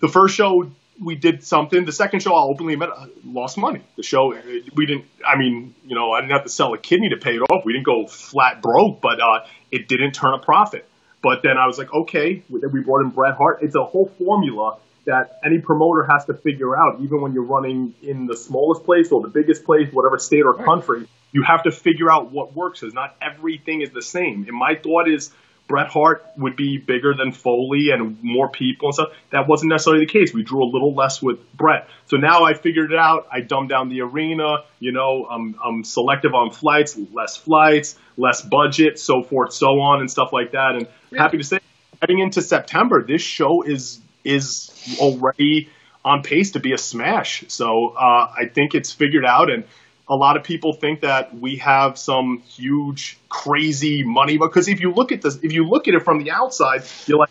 [0.00, 0.70] the first show
[1.02, 1.84] we did something.
[1.84, 3.80] The second show, I openly admit, I lost money.
[3.96, 4.34] The show,
[4.74, 5.06] we didn't.
[5.26, 7.64] I mean, you know, I didn't have to sell a kidney to pay it off.
[7.64, 10.88] We didn't go flat broke, but uh, it didn't turn a profit.
[11.22, 12.42] But then I was like, okay.
[12.48, 13.58] We brought in Bret Hart.
[13.62, 17.00] It's a whole formula that any promoter has to figure out.
[17.00, 20.54] Even when you're running in the smallest place or the biggest place, whatever state or
[20.54, 22.80] country, you have to figure out what works.
[22.80, 24.44] Because not everything is the same.
[24.48, 25.30] And my thought is
[25.72, 29.08] Bret Hart would be bigger than Foley and more people and stuff.
[29.30, 30.34] That wasn't necessarily the case.
[30.34, 31.88] We drew a little less with Bret.
[32.08, 33.26] So now I figured it out.
[33.32, 34.64] I dumbed down the arena.
[34.80, 40.00] You know, I'm, I'm selective on flights, less flights, less budget, so forth, so on,
[40.00, 40.74] and stuff like that.
[40.74, 41.60] And happy to say,
[42.02, 45.70] heading into September, this show is is already
[46.04, 47.44] on pace to be a smash.
[47.48, 49.64] So uh, I think it's figured out and
[50.08, 54.92] a lot of people think that we have some huge crazy money because if you
[54.92, 57.30] look at this if you look at it from the outside you're like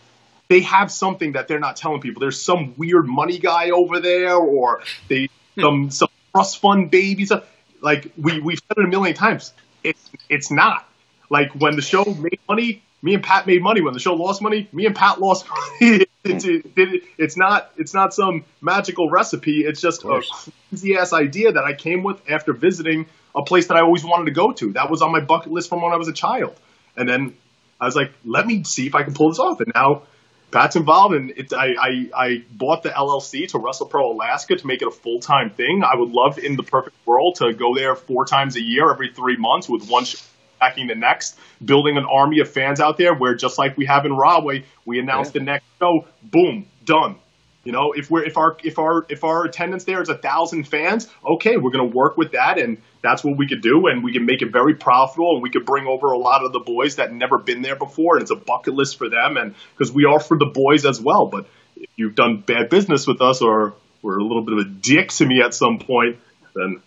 [0.51, 2.19] they have something that they're not telling people.
[2.19, 5.61] There's some weird money guy over there or they hmm.
[5.61, 7.31] some some trust fund babies.
[7.79, 9.53] Like we we've said it a million times.
[9.81, 10.85] It's it's not.
[11.29, 14.41] Like when the show made money me and Pat made money when the show lost
[14.41, 14.69] money.
[14.71, 15.45] Me and Pat lost
[15.81, 16.05] money.
[16.23, 19.61] it's, it, it, it's not it's not some magical recipe.
[19.61, 20.21] It's just a
[20.69, 24.25] crazy ass idea that I came with after visiting a place that I always wanted
[24.25, 24.73] to go to.
[24.73, 26.55] That was on my bucket list from when I was a child.
[26.95, 27.35] And then
[27.79, 29.61] I was like, let me see if I can pull this off.
[29.61, 30.03] And now
[30.51, 34.67] Pat's involved, and it, I, I I bought the LLC to Wrestle Pro Alaska to
[34.67, 35.81] make it a full time thing.
[35.83, 39.11] I would love in the perfect world to go there four times a year, every
[39.13, 40.05] three months, with one.
[40.05, 40.19] Show
[40.61, 44.05] backing the next, building an army of fans out there where just like we have
[44.05, 45.39] in Rahway, we announce Yeah.
[45.39, 47.15] the next show, boom, done.
[47.63, 50.63] You know, if we're if our if our if our attendance there is a thousand
[50.67, 54.13] fans, okay, we're gonna work with that and that's what we could do and we
[54.13, 56.95] can make it very profitable and we could bring over a lot of the boys
[56.95, 60.05] that never been there before and it's a bucket list for them and because we
[60.05, 61.27] are for the boys as well.
[61.27, 64.69] But if you've done bad business with us or were a little bit of a
[64.69, 66.17] dick to me at some point,
[66.55, 66.81] then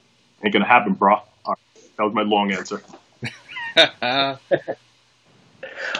[0.45, 1.17] ain't gonna happen, bro.
[1.47, 1.57] Right.
[1.99, 2.83] That was my long answer.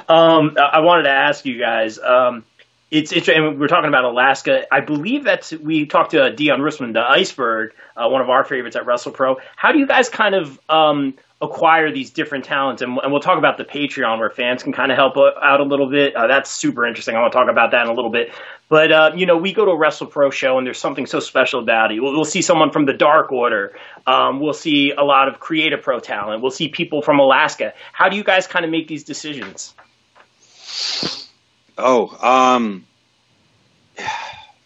[0.09, 1.99] Um, I wanted to ask you guys.
[1.99, 2.45] Um,
[2.91, 3.59] it's interesting.
[3.59, 4.67] We're talking about Alaska.
[4.73, 8.77] I believe that we talked to Dion Rissman, the Iceberg, uh, one of our favorites
[8.77, 9.37] at WrestlePro.
[9.57, 12.83] How do you guys kind of um, acquire these different talents?
[12.83, 15.65] And, and we'll talk about the Patreon where fans can kind of help out a
[15.65, 16.17] little bit.
[16.17, 17.15] Uh, that's super interesting.
[17.15, 18.33] I want to talk about that in a little bit.
[18.69, 21.61] But uh, you know, we go to a WrestlePro show, and there's something so special
[21.61, 22.01] about it.
[22.01, 23.77] We'll, we'll see someone from the Dark Order.
[24.07, 26.43] Um, we'll see a lot of Create-A-Pro talent.
[26.43, 27.75] We'll see people from Alaska.
[27.93, 29.75] How do you guys kind of make these decisions?
[31.77, 32.87] Oh, um,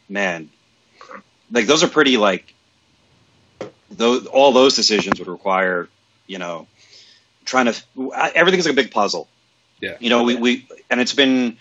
[0.08, 0.50] man,
[1.50, 2.54] like those are pretty like
[3.90, 4.26] those.
[4.26, 5.88] All those decisions would require,
[6.28, 6.68] you know,
[7.44, 8.12] trying to.
[8.34, 9.26] Everything's like a big puzzle.
[9.80, 9.96] Yeah.
[9.98, 11.56] You know, we we and it's been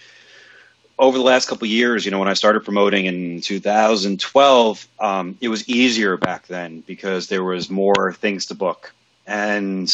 [1.00, 2.06] over the last couple of years.
[2.06, 7.28] You know, when I started promoting in 2012, um, it was easier back then because
[7.28, 8.94] there was more things to book,
[9.26, 9.92] and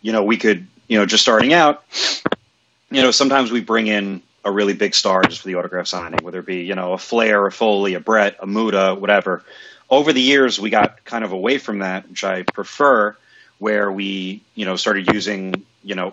[0.00, 1.84] you know, we could, you know, just starting out.
[2.90, 6.22] You know, sometimes we bring in a really big star just for the autograph signing,
[6.24, 9.44] whether it be, you know, a Flair, a Foley, a Bret, a Muta, whatever.
[9.88, 13.16] Over the years, we got kind of away from that, which I prefer,
[13.62, 16.12] where we, you know, started using, you know,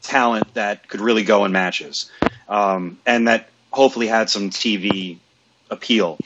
[0.00, 2.08] talent that could really go in matches
[2.48, 5.18] um, and that hopefully had some TV
[5.72, 6.18] appeal.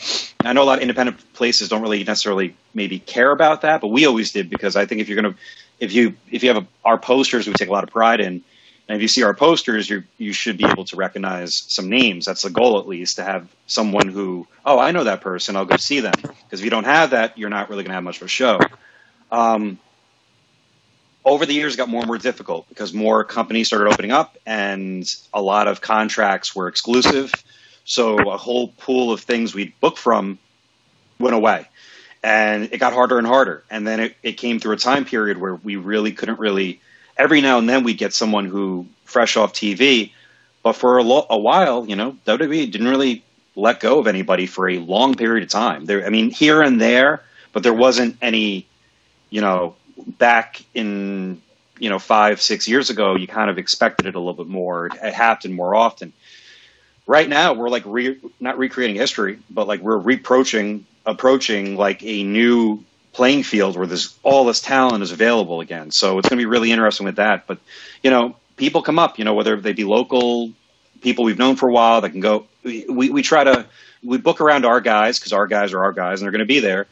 [0.44, 3.88] I know a lot of independent places don't really necessarily maybe care about that, but
[3.88, 5.40] we always did because I think if you're going to,
[5.80, 8.44] if you if you have a, our posters, we take a lot of pride in,
[8.88, 12.26] and if you see our posters, you you should be able to recognize some names.
[12.26, 15.56] That's the goal, at least, to have someone who, oh, I know that person.
[15.56, 16.12] I'll go see them.
[16.20, 18.28] Because if you don't have that, you're not really going to have much of a
[18.28, 18.60] show.
[19.32, 19.78] Um,
[21.24, 24.36] over the years, it got more and more difficult because more companies started opening up,
[24.44, 27.32] and a lot of contracts were exclusive.
[27.84, 30.38] So a whole pool of things we'd book from
[31.18, 31.66] went away,
[32.22, 33.62] and it got harder and harder.
[33.70, 36.80] And then it, it came through a time period where we really couldn't really.
[37.16, 40.12] Every now and then, we'd get someone who fresh off TV,
[40.62, 43.22] but for a, lo- a while, you know, WWE didn't really
[43.54, 45.84] let go of anybody for a long period of time.
[45.84, 48.66] There, I mean, here and there, but there wasn't any,
[49.28, 51.42] you know, back in
[51.78, 54.86] you know five six years ago you kind of expected it a little bit more.
[54.86, 56.12] It happened more often.
[57.06, 62.22] Right now we're like re, not recreating history but like we're reproaching approaching like a
[62.24, 65.90] new playing field where there's all this talent is available again.
[65.90, 67.46] So it's going to be really interesting with that.
[67.46, 67.58] But
[68.02, 70.52] you know people come up you know whether they be local
[71.00, 72.46] people we've known for a while that can go.
[72.64, 73.66] We, we try to
[74.04, 76.46] we book around our guys because our guys are our guys and they're going to
[76.46, 76.86] be there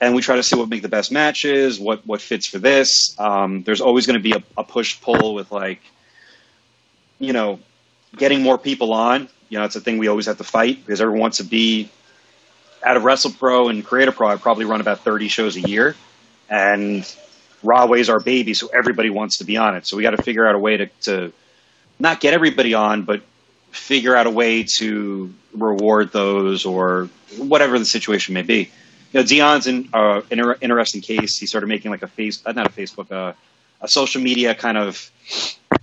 [0.00, 3.14] and we try to see what make the best matches, what what fits for this.
[3.18, 5.80] Um, there's always going to be a, a push pull with like,
[7.18, 7.60] you know,
[8.16, 9.28] getting more people on.
[9.50, 11.90] You know, it's a thing we always have to fight because everyone wants to be
[12.82, 14.28] out of WrestlePro and Create-A-Pro.
[14.28, 15.94] I probably run about 30 shows a year,
[16.48, 17.04] and
[17.62, 19.86] Rahway's our baby, so everybody wants to be on it.
[19.86, 21.32] So we got to figure out a way to, to
[21.98, 23.22] not get everybody on, but
[23.70, 28.70] figure out a way to reward those or whatever the situation may be
[29.12, 31.38] you know, Dion's an, uh, inter- interesting case.
[31.38, 33.32] He started making like a face, uh, not a Facebook, uh,
[33.80, 35.10] a social media kind of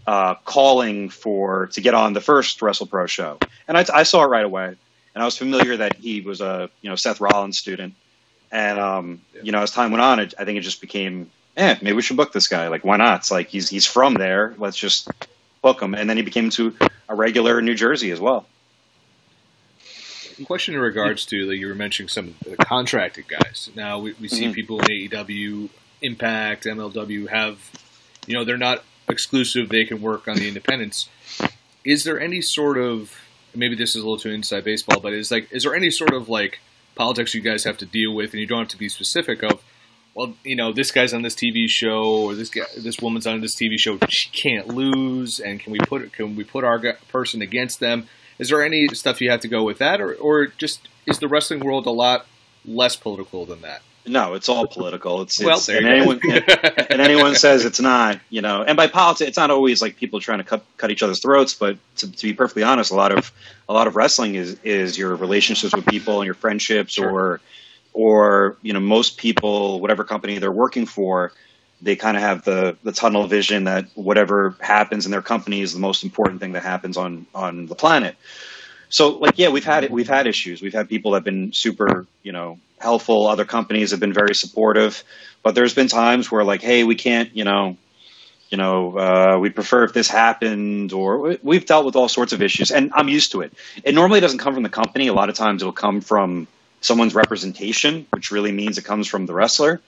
[0.06, 3.38] uh, calling for to get on the first Wrestle Pro show,
[3.68, 6.70] and I, I, saw it right away, and I was familiar that he was a
[6.82, 7.96] you know Seth Rollins student,
[8.52, 11.76] and um, you know as time went on, it, I think it just became, eh,
[11.82, 12.68] maybe we should book this guy.
[12.68, 13.22] Like, why not?
[13.22, 14.54] It's like he's he's from there.
[14.58, 15.10] Let's just
[15.62, 16.76] book him, and then he became to
[17.10, 18.46] a regular in New Jersey as well
[20.45, 23.69] question in regards to like you were mentioning some of the contracted guys.
[23.76, 24.54] Now we, we see mm-hmm.
[24.54, 25.69] people in AEW,
[26.02, 27.60] Impact, MLW have,
[28.28, 29.69] you know, they're not exclusive.
[29.69, 31.10] They can work on the independents.
[31.84, 33.13] Is there any sort of
[33.56, 36.13] maybe this is a little too inside baseball, but is like is there any sort
[36.13, 36.60] of like
[36.95, 39.62] politics you guys have to deal with, and you don't have to be specific of
[40.17, 43.39] well, you know, this guy's on this TV show or this guy, this woman's on
[43.39, 44.00] this TV show.
[44.10, 48.08] She can't lose, and can we put can we put our person against them?
[48.39, 51.28] Is there any stuff you have to go with that, or, or just is the
[51.28, 52.26] wrestling world a lot
[52.65, 53.82] less political than that?
[54.06, 55.21] No, it's all political.
[55.21, 56.43] It's, well, it's and anyone and,
[56.91, 58.63] and, anyone says it's not, you know.
[58.63, 61.54] And by politics, it's not always like people trying to cut cut each other's throats.
[61.54, 63.32] But to, to be perfectly honest, a lot of
[63.67, 67.10] a lot of wrestling is is your relationships with people and your friendships, sure.
[67.10, 67.41] or
[67.93, 71.34] or you know, most people, whatever company they're working for,
[71.82, 75.74] they kind of have the the tunnel vision that whatever happens in their company is
[75.74, 78.16] the most important thing that happens on on the planet.
[78.90, 79.92] So like yeah, we've had it.
[79.92, 80.62] We've had issues.
[80.62, 83.28] We've had people that have been super you know helpful.
[83.28, 85.04] Other companies have been very supportive,
[85.44, 87.78] but there's been times where like hey, we can't you know.
[88.50, 92.42] You know, uh, we prefer if this happened, or we've dealt with all sorts of
[92.42, 93.52] issues, and I'm used to it.
[93.84, 95.08] It normally doesn't come from the company.
[95.08, 96.48] A lot of times, it'll come from
[96.80, 99.82] someone's representation, which really means it comes from the wrestler.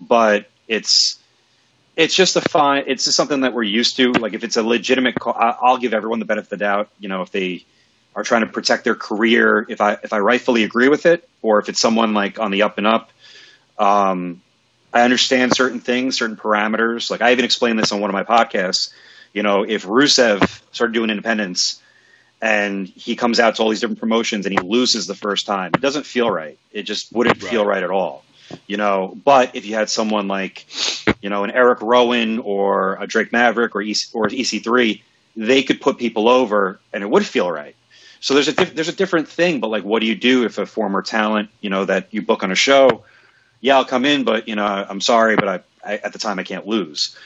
[0.00, 1.18] But it's
[1.96, 2.84] it's just a fine.
[2.86, 4.12] It's just something that we're used to.
[4.12, 6.90] Like if it's a legitimate, call, I'll give everyone the benefit of the doubt.
[7.00, 7.64] You know, if they
[8.14, 11.58] are trying to protect their career, if I if I rightfully agree with it, or
[11.58, 13.10] if it's someone like on the up and up,
[13.78, 14.42] um,
[14.92, 17.10] I understand certain things, certain parameters.
[17.10, 18.92] Like I even explained this on one of my podcasts.
[19.32, 21.82] You know, if Rusev started doing independence
[22.40, 25.72] and he comes out to all these different promotions and he loses the first time,
[25.74, 26.58] it doesn't feel right.
[26.72, 27.50] It just wouldn't right.
[27.50, 28.22] feel right at all
[28.66, 29.16] you know.
[29.24, 30.66] But if you had someone like,
[31.20, 35.02] you know, an Eric Rowan or a Drake Maverick or EC, or EC3,
[35.36, 37.76] they could put people over, and it would feel right.
[38.20, 40.58] So there's a diff- there's a different thing, but like, what do you do if
[40.58, 43.04] a former talent, you know, that you book on a show?
[43.60, 46.38] Yeah, I'll come in, but you know, I'm sorry, but I, I at the time
[46.38, 47.16] I can't lose.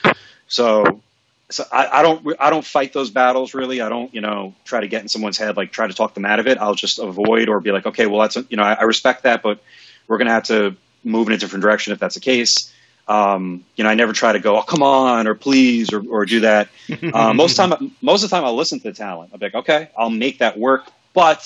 [0.47, 1.01] So
[1.49, 3.81] so I, I, don't I don't fight those battles really.
[3.81, 6.25] I don't you know try to get in someone's head like try to talk them
[6.25, 6.57] out of it.
[6.57, 9.41] I'll just avoid or be like, okay, well that's you know I, I respect that,
[9.43, 9.61] but
[10.07, 12.73] we're gonna have to move in a different direction if that's the case.
[13.07, 16.25] Um, you know, I never try to go, oh, come on, or please, or, or
[16.25, 16.69] do that.
[17.13, 19.31] Uh, most time, most of the time, I'll listen to the talent.
[19.33, 20.89] I'll be like, okay, I'll make that work.
[21.13, 21.43] But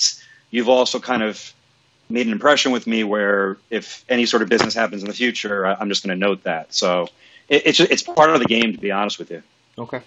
[0.50, 1.52] you've also kind of
[2.08, 5.66] made an impression with me where if any sort of business happens in the future,
[5.66, 6.74] I'm just going to note that.
[6.74, 7.08] So
[7.48, 9.42] it, it's it's part of the game, to be honest with you.
[9.78, 10.00] Okay.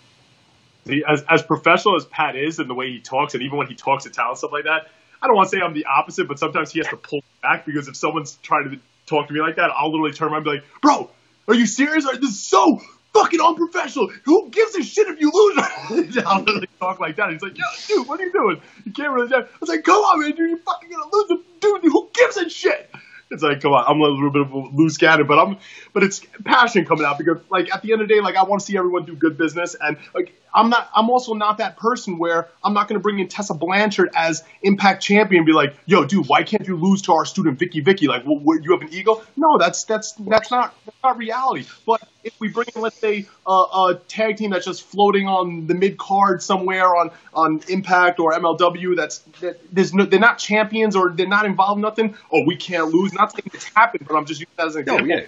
[0.88, 3.67] See, as as professional as Pat is and the way he talks, and even when
[3.67, 4.87] he talks to talent stuff like that,
[5.21, 7.65] I don't want to say I'm the opposite, but sometimes he has to pull back
[7.65, 10.45] because if someone's trying to talk to me like that, I'll literally turn around and
[10.45, 11.10] be like, bro,
[11.50, 12.06] are you serious?
[12.06, 12.79] Are, This is so
[13.13, 14.10] fucking unprofessional.
[14.25, 16.17] Who gives a shit if you lose?
[16.25, 17.31] I'll literally talk like that.
[17.31, 18.62] He's like, yo, dude, what are you doing?
[18.85, 19.33] You can't really.
[19.33, 21.41] I was like, come on, man, dude, you're fucking gonna lose.
[21.60, 22.89] Dude, who gives a shit?
[23.31, 25.58] it's like, come on, I'm a little bit of a loose cannon, but I'm,
[25.93, 28.43] but it's passion coming out because, like, at the end of the day, like, I
[28.43, 31.77] want to see everyone do good business, and like, I'm not, I'm also not that
[31.77, 35.54] person where I'm not going to bring in Tessa Blanchard as Impact Champion and be
[35.54, 38.08] like, yo, dude, why can't you lose to our student Vicky Vicky?
[38.08, 39.21] Like, what, what, you have an ego?
[39.37, 41.65] No, that's that's that's not that's not reality.
[41.85, 45.67] But if we bring in, let's say, uh, a tag team that's just floating on
[45.67, 50.37] the mid card somewhere on on Impact or MLW, that's that, there's no, they're not
[50.39, 52.15] champions or they're not involved in nothing.
[52.33, 53.13] Oh, we can't lose.
[53.13, 55.17] Not saying it's happened, but I'm just using that as an No, example.
[55.17, 55.25] yeah.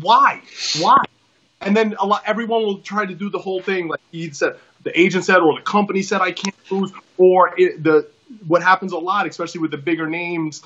[0.00, 0.40] Why?
[0.80, 0.96] Why?
[1.60, 4.56] And then a lot, everyone will try to do the whole thing like he said,
[4.82, 8.08] the agent said, or the company said I can't lose, or it, the
[8.46, 10.62] what happens a lot, especially with the bigger names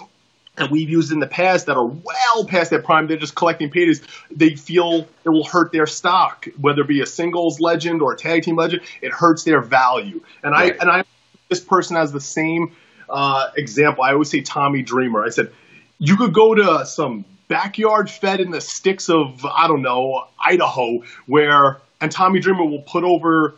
[0.56, 3.06] that we've used in the past that are well past their prime.
[3.06, 4.02] They're just collecting paydays.
[4.30, 8.16] They feel it will hurt their stock, whether it be a singles legend or a
[8.16, 8.82] tag team legend.
[9.00, 10.22] It hurts their value.
[10.42, 10.74] And Right.
[10.74, 11.04] I and I
[11.48, 12.76] this person has the same
[13.08, 14.04] uh, example.
[14.04, 15.24] I always say Tommy Dreamer.
[15.24, 15.52] I said
[15.98, 21.02] you could go to some backyard fed in the sticks of I don't know Idaho
[21.26, 23.56] where and Tommy Dreamer will put over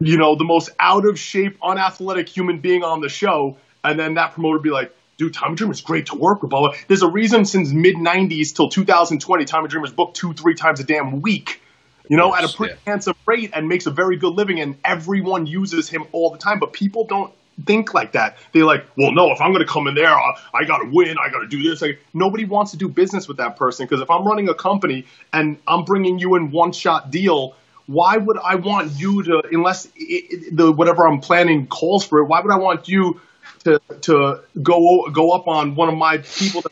[0.00, 4.14] you know the most out of shape unathletic human being on the show and then
[4.14, 6.74] that promoter be like dude Tommy Dreamer's great to work with blah, blah.
[6.88, 10.84] there's a reason since mid 90s till 2020 Tommy Dreamer's booked two three times a
[10.84, 11.60] damn week
[12.08, 12.92] you know, at a pretty yeah.
[12.92, 16.58] handsome rate and makes a very good living, and everyone uses him all the time.
[16.58, 17.32] But people don't
[17.64, 18.38] think like that.
[18.52, 20.88] They're like, well, no, if I'm going to come in there, I, I got to
[20.90, 21.16] win.
[21.24, 21.82] I got to do this.
[21.82, 25.06] Like, nobody wants to do business with that person because if I'm running a company
[25.32, 27.54] and I'm bringing you in one shot deal,
[27.86, 32.20] why would I want you to, unless it, it, the whatever I'm planning calls for
[32.20, 33.20] it, why would I want you
[33.64, 36.62] to to go go up on one of my people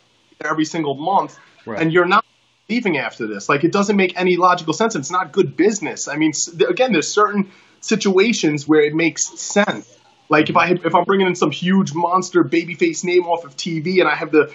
[0.43, 1.81] every single month, Right.
[1.81, 2.24] and you're not
[2.68, 3.49] leaving after this.
[3.49, 4.95] Like it doesn't make any logical sense.
[4.95, 6.09] It's not good business.
[6.09, 6.33] I mean,
[6.68, 7.51] again, there's certain
[7.81, 9.99] situations where it makes sense.
[10.31, 14.01] Like if I if I'm bringing in some huge monster babyface name off of TV
[14.01, 14.53] and I have the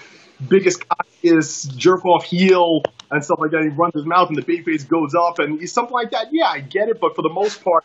[0.47, 4.41] biggest cockiest jerk off heel and stuff like that, he runs his mouth and the
[4.41, 6.27] babyface goes up and he's something like that.
[6.31, 7.83] Yeah, I get it, but for the most part,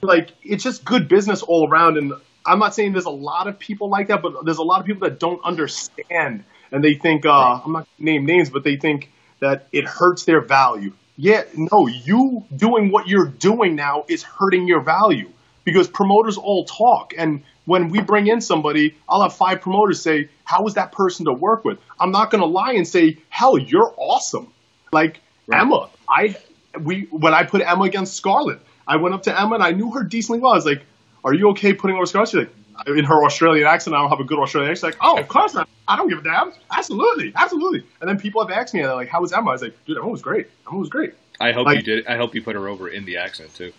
[0.00, 1.98] like it's just good business all around.
[1.98, 2.12] And
[2.46, 4.86] I'm not saying there's a lot of people like that, but there's a lot of
[4.86, 8.76] people that don't understand and they think uh, I'm not gonna name names, but they
[8.76, 9.10] think
[9.40, 10.92] that it hurts their value.
[11.16, 15.32] Yeah, no, you doing what you're doing now is hurting your value
[15.72, 17.12] because promoters all talk.
[17.16, 21.26] And when we bring in somebody, I'll have five promoters say, "How was that person
[21.26, 24.48] to work with?" I'm not going to lie and say, "Hell, you're awesome."
[24.92, 25.20] Like
[25.52, 26.36] Emma, I
[26.80, 29.90] we when I put Emma against Scarlett, I went up to Emma and I knew
[29.92, 30.52] her decently well.
[30.52, 30.82] I was like,
[31.24, 32.50] "Are you okay putting over Scarlett?" She's like,
[32.86, 34.94] in her Australian accent, I don't have a good Australian accent.
[34.94, 35.68] Like, oh, of course not.
[35.88, 36.52] I don't give a damn.
[36.70, 37.82] Absolutely, absolutely.
[38.00, 39.98] And then people have asked me, they're like, "How was Emma?" I was like, "Dude,
[39.98, 40.46] Emma was great.
[40.66, 42.06] Emma was great." I hope Like- you did.
[42.06, 43.72] I hope you put her over in the accent too.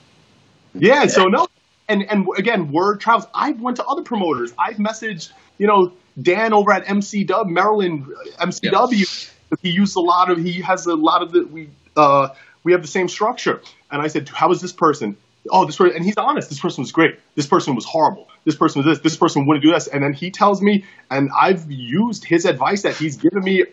[0.73, 1.47] Yeah, so no,
[1.89, 3.27] and and again, word travels.
[3.33, 4.53] I've went to other promoters.
[4.57, 8.05] I've messaged, you know, Dan over at MCW, Maryland
[8.39, 9.31] uh, MCW.
[9.61, 10.37] He used a lot of.
[10.37, 11.45] He has a lot of the.
[11.45, 12.29] We uh
[12.63, 13.61] we have the same structure.
[13.91, 15.17] And I said, how is this person?
[15.49, 16.49] Oh, this person, and he's honest.
[16.49, 17.17] This person was great.
[17.35, 18.27] This person was horrible.
[18.43, 19.03] This person was this.
[19.03, 19.87] This person wouldn't do this.
[19.87, 23.65] And then he tells me, and I've used his advice that he's given me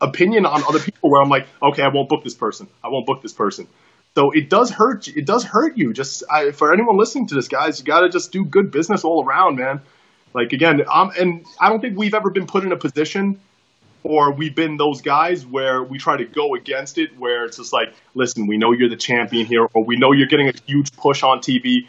[0.00, 2.68] opinion on other people where I'm like, okay, I won't book this person.
[2.82, 3.68] I won't book this person.
[4.16, 5.08] So it does hurt.
[5.08, 5.92] It does hurt you.
[5.92, 9.04] Just I, for anyone listening to this, guys, you got to just do good business
[9.04, 9.80] all around, man.
[10.34, 13.40] Like again, um, and I don't think we've ever been put in a position,
[14.02, 17.72] or we've been those guys where we try to go against it, where it's just
[17.72, 20.92] like, listen, we know you're the champion here, or we know you're getting a huge
[20.92, 21.86] push on TV,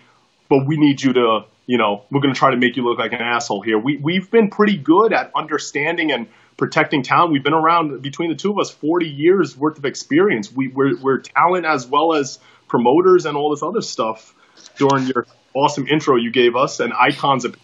[0.50, 3.00] but we need you to, you know, we're going to try to make you look
[3.00, 3.80] like an asshole here.
[3.80, 6.28] We we've been pretty good at understanding and
[6.62, 7.32] protecting talent.
[7.32, 10.52] We've been around between the two of us 40 years worth of experience.
[10.52, 12.38] We, we're, we're talent as well as
[12.68, 14.36] promoters and all this other stuff
[14.78, 17.56] during your awesome intro you gave us and icons of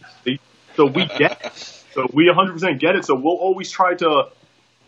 [0.76, 1.54] so we get it.
[1.94, 4.30] so we 100% get it so we'll always try to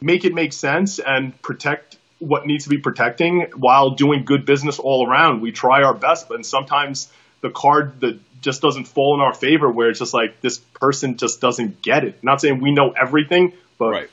[0.02, 4.80] make it make sense and protect what needs to be protecting while doing good business
[4.80, 7.10] all around we try our best but sometimes
[7.42, 11.16] the card that just doesn't fall in our favor where it's just like this person
[11.16, 14.10] just doesn't get it not saying we know everything but Right.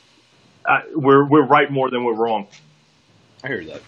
[0.65, 2.47] uh, we're we're right more than we're wrong.
[3.45, 3.83] I hear that.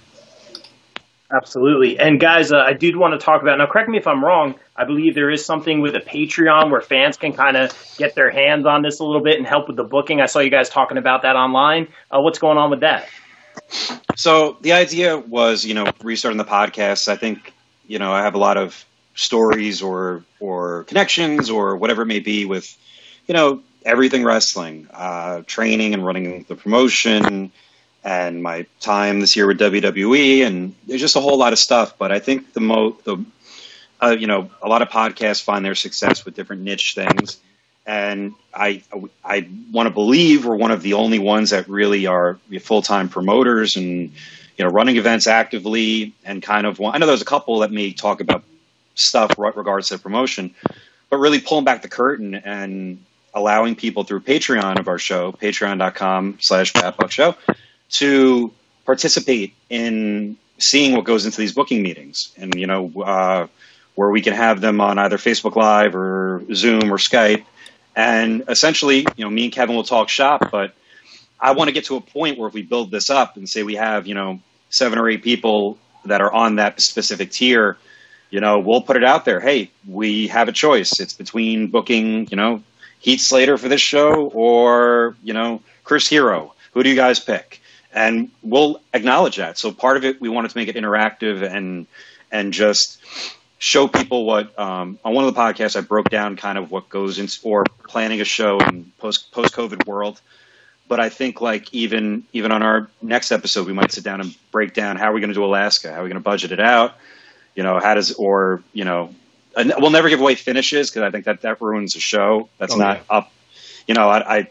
[1.31, 1.99] Absolutely.
[1.99, 3.67] And guys, uh, I did want to talk about now.
[3.67, 4.55] Correct me if I'm wrong.
[4.75, 8.31] I believe there is something with a Patreon where fans can kind of get their
[8.31, 10.23] hands on this a little bit and help with the booking.
[10.23, 11.89] I saw you guys talking about that online.
[12.11, 13.09] Uh, what's going on with that?
[14.17, 17.09] So the idea was, you know, restarting the podcast.
[17.09, 17.53] I think,
[17.87, 22.21] you know, I have a lot of stories or or connections or whatever it may
[22.21, 22.75] be with,
[23.27, 27.51] you know, everything wrestling, uh, training and running the promotion,
[28.05, 31.99] and my time this year with WWE, and there's just a whole lot of stuff.
[31.99, 33.25] But I think the mo the,
[34.01, 37.39] uh, you know, a lot of podcasts find their success with different niche things,
[37.87, 38.83] and I
[39.25, 43.09] I want to believe we're one of the only ones that really are full time
[43.09, 44.13] promoters and
[44.57, 47.93] you know running events actively and kind of I know there's a couple that may
[47.93, 48.45] talk about
[48.95, 50.55] stuff regards to promotion,
[51.09, 53.05] but really pulling back the curtain and
[53.39, 56.73] allowing people through Patreon of our show, patreon.com slash
[57.09, 57.37] Show,
[57.91, 58.53] to
[58.85, 62.33] participate in seeing what goes into these booking meetings.
[62.37, 63.47] And, you know, uh,
[63.95, 67.45] where we can have them on either Facebook Live or Zoom or Skype.
[67.97, 70.73] And essentially, you know, me and Kevin will talk shop, but
[71.41, 73.63] I want to get to a point where if we build this up and say
[73.63, 77.77] we have, you know, seven or eight people that are on that specific tier,
[78.31, 79.41] you know, we'll put it out there.
[79.41, 81.01] Hey, we have a choice.
[81.01, 82.63] It's between booking, you know,
[83.01, 86.55] Heath Slater for this show or, you know, Chris Hero.
[86.73, 87.61] Who do you guys pick?
[87.93, 89.59] And we'll acknowledge that.
[89.59, 91.87] So part of it, we wanted to make it interactive and,
[92.31, 93.01] and just
[93.59, 96.89] show people what, um, on one of the podcasts, I broke down kind of what
[96.89, 100.21] goes into or planning a show in post, post COVID world.
[100.87, 104.35] But I think like even, even on our next episode, we might sit down and
[104.53, 105.93] break down how are we going to do Alaska?
[105.93, 106.95] How are we going to budget it out?
[107.55, 109.15] You know, how does, or, you know,
[109.57, 112.49] we'll never give away finishes because I think that that ruins the show.
[112.59, 113.17] That's oh, not yeah.
[113.17, 113.33] up.
[113.87, 114.51] You know, I, I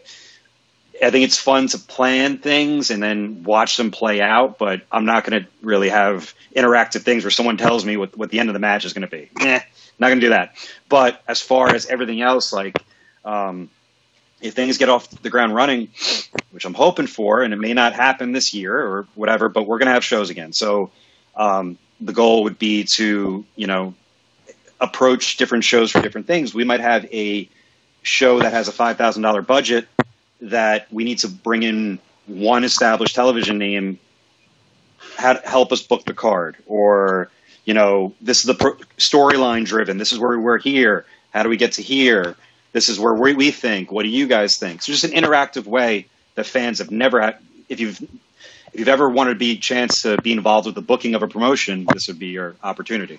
[1.02, 5.04] I think it's fun to plan things and then watch them play out, but I'm
[5.04, 8.48] not going to really have interactive things where someone tells me what, what the end
[8.48, 9.30] of the match is going to be.
[9.40, 9.60] Eh,
[9.98, 10.54] not going to do that.
[10.88, 12.82] But as far as everything else, like
[13.24, 13.70] um,
[14.40, 15.88] if things get off the ground running,
[16.50, 19.78] which I'm hoping for, and it may not happen this year or whatever, but we're
[19.78, 20.52] going to have shows again.
[20.52, 20.90] So
[21.36, 23.94] um, the goal would be to, you know,
[24.80, 26.54] approach different shows for different things.
[26.54, 27.48] We might have a
[28.02, 29.88] show that has a $5,000 budget
[30.40, 33.98] that we need to bring in one established television name
[35.18, 36.56] help us book the card.
[36.66, 37.30] Or
[37.64, 38.54] you know this is the
[38.98, 39.98] storyline driven.
[39.98, 41.04] This is where we're here.
[41.32, 42.36] How do we get to here?
[42.72, 43.90] This is where we, we think.
[43.90, 44.82] What do you guys think?
[44.82, 47.38] So just an interactive way that fans have never had.
[47.68, 51.14] If you've if you've ever wanted to be chance to be involved with the booking
[51.14, 53.18] of a promotion this would be your opportunity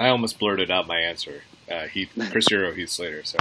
[0.00, 1.42] I almost blurted out my answer.
[1.70, 3.22] Uh, Heath, Chris Hero, Heath Slater.
[3.22, 3.36] So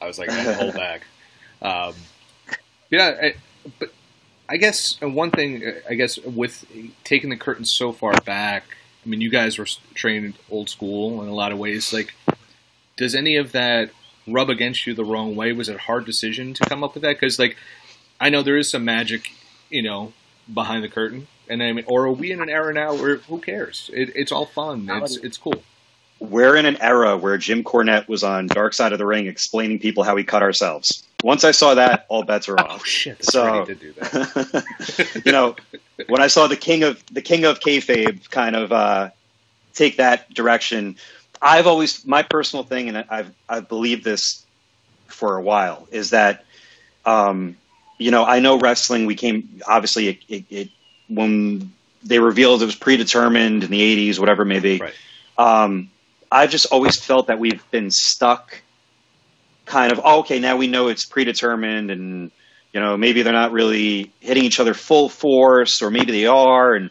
[0.00, 1.02] I was like, hold back.
[1.60, 1.94] Um,
[2.88, 3.34] yeah, I,
[3.80, 3.92] but
[4.48, 6.64] I guess one thing, I guess with
[7.02, 8.62] taking the curtain so far back,
[9.04, 11.92] I mean, you guys were trained old school in a lot of ways.
[11.92, 12.14] Like,
[12.96, 13.90] does any of that
[14.28, 15.52] rub against you the wrong way?
[15.52, 17.16] Was it a hard decision to come up with that?
[17.18, 17.56] Because, like,
[18.20, 19.32] I know there is some magic,
[19.68, 20.12] you know,
[20.54, 21.26] behind the curtain.
[21.48, 23.90] And I mean, or are we in an era now where who cares?
[23.92, 24.88] It, it's all fun.
[24.88, 25.64] It's it's cool
[26.20, 29.78] we're in an era where Jim Cornette was on Dark Side of the Ring explaining
[29.78, 31.04] people how we cut ourselves.
[31.22, 32.80] Once I saw that, all bets are off.
[32.80, 33.24] Oh shit!
[33.24, 35.22] so, did do that.
[35.24, 35.56] you know,
[36.08, 39.10] when I saw the king of the king of kayfabe kind of uh,
[39.74, 40.96] take that direction,
[41.42, 44.44] I've always my personal thing, and I've I've believed this
[45.06, 46.44] for a while, is that
[47.04, 47.56] um,
[47.98, 49.06] you know I know wrestling.
[49.06, 50.68] We came obviously it, it, it,
[51.08, 51.72] when
[52.04, 54.78] they revealed it was predetermined in the '80s, whatever it may be.
[54.78, 54.94] Right.
[55.36, 55.90] Um,
[56.30, 58.60] I've just always felt that we've been stuck
[59.64, 62.30] kind of, oh, okay, now we know it's predetermined and,
[62.72, 66.74] you know, maybe they're not really hitting each other full force or maybe they are.
[66.74, 66.90] And,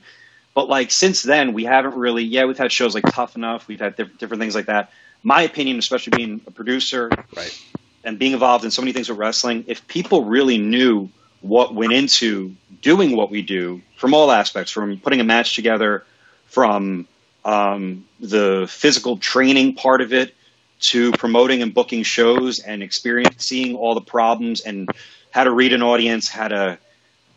[0.54, 3.80] but like since then, we haven't really, yeah, we've had shows like Tough Enough, we've
[3.80, 4.92] had different things like that.
[5.24, 7.64] My opinion, especially being a producer right.
[8.04, 11.10] and being involved in so many things with wrestling, if people really knew
[11.42, 16.04] what went into doing what we do from all aspects, from putting a match together,
[16.48, 17.08] from
[17.48, 20.36] um, the physical training part of it
[20.80, 24.90] to promoting and booking shows and experiencing all the problems and
[25.32, 26.78] how to read an audience, how to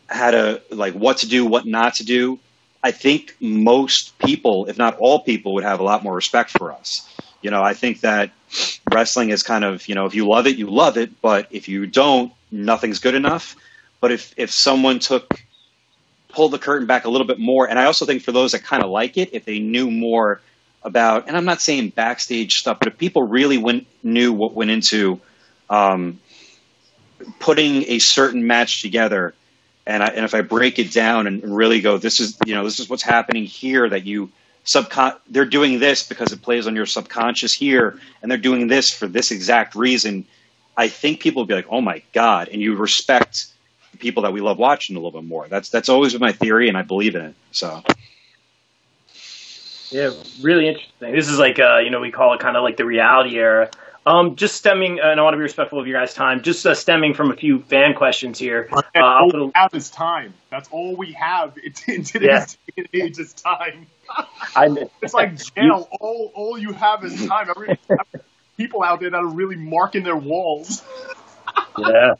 [0.07, 2.37] how to like what to do, what not to do.
[2.83, 6.73] I think most people, if not all people, would have a lot more respect for
[6.73, 7.07] us.
[7.41, 8.31] You know, I think that
[8.91, 11.69] wrestling is kind of, you know, if you love it, you love it, but if
[11.69, 13.55] you don't, nothing's good enough.
[14.01, 15.41] But if if someone took
[16.31, 17.69] pull the curtain back a little bit more.
[17.69, 20.41] And I also think for those that kind of like it, if they knew more
[20.83, 24.71] about, and I'm not saying backstage stuff, but if people really went, knew what went
[24.71, 25.19] into
[25.69, 26.19] um,
[27.39, 29.33] putting a certain match together,
[29.85, 32.63] and, I, and if I break it down and really go, this is you know
[32.63, 34.29] this is what's happening here that you
[34.63, 38.91] subcon they're doing this because it plays on your subconscious here, and they're doing this
[38.91, 40.25] for this exact reason.
[40.77, 43.47] I think people would be like, oh my god, and you respect
[44.01, 45.47] people that we love watching a little bit more.
[45.47, 47.35] That's that's always been my theory, and I believe in it.
[47.51, 47.83] So.
[49.91, 51.13] Yeah, really interesting.
[51.13, 53.69] This is like, uh, you know, we call it kind of like the reality era.
[54.05, 56.41] Um, just stemming, and I want to be respectful of your guys' time.
[56.41, 58.67] Just uh, stemming from a few fan questions here.
[58.71, 60.33] Uh, all we have is time.
[60.49, 61.55] That's all we have
[61.87, 62.83] in today's yeah.
[62.93, 63.85] age is time.
[64.55, 65.87] I, it's like jail.
[65.99, 67.49] all all you have is time.
[67.55, 67.77] Every,
[68.57, 70.83] people out there that are really marking their walls.
[71.77, 72.15] yeah,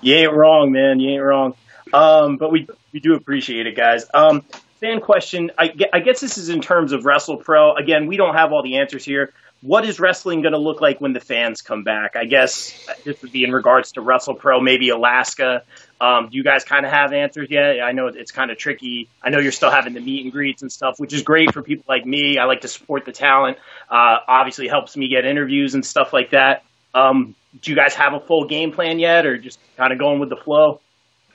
[0.00, 1.00] you ain't wrong, man.
[1.00, 1.54] You ain't wrong.
[1.92, 4.04] Um, but we we do appreciate it, guys.
[4.12, 4.42] Um,
[4.80, 5.50] fan question.
[5.58, 7.78] I, I guess this is in terms of WrestlePro.
[7.78, 9.32] Again, we don't have all the answers here.
[9.60, 12.14] What is wrestling going to look like when the fans come back?
[12.14, 15.64] I guess this would be in regards to WrestlePro, maybe Alaska.
[16.00, 17.80] Um, do you guys kind of have answers yet?
[17.82, 19.08] I know it's kind of tricky.
[19.20, 21.62] I know you're still having the meet and greets and stuff, which is great for
[21.62, 22.38] people like me.
[22.38, 23.58] I like to support the talent.
[23.90, 26.62] Uh, obviously, helps me get interviews and stuff like that.
[26.94, 30.20] Um, do you guys have a full game plan yet, or just kind of going
[30.20, 30.80] with the flow?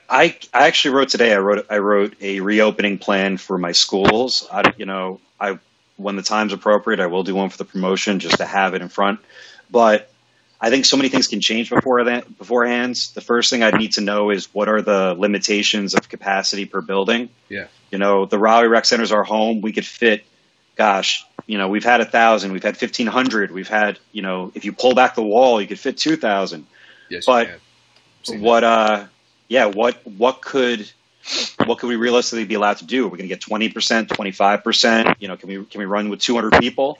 [0.08, 1.32] I I actually wrote today.
[1.32, 4.46] I wrote I wrote a reopening plan for my schools.
[4.50, 5.58] I, you know, I
[5.96, 8.82] when the time's appropriate, I will do one for the promotion just to have it
[8.82, 9.20] in front.
[9.70, 10.10] But
[10.60, 12.96] I think so many things can change before that beforehand.
[13.14, 16.80] The first thing I'd need to know is what are the limitations of capacity per
[16.80, 17.28] building.
[17.48, 17.66] Yeah.
[17.90, 19.60] You know, the Rahway Rec Center's our home.
[19.60, 20.24] We could fit,
[20.76, 24.50] gosh, you know, we've had a thousand, we've had fifteen hundred, we've had, you know,
[24.54, 26.66] if you pull back the wall, you could fit two thousand.
[27.10, 27.48] Yes, but
[28.28, 29.06] what uh
[29.48, 30.90] yeah, what what could
[31.64, 33.06] what could we realistically be allowed to do?
[33.06, 35.16] Are we going to get twenty percent, twenty five percent?
[35.20, 36.98] You know, can we can we run with two hundred people?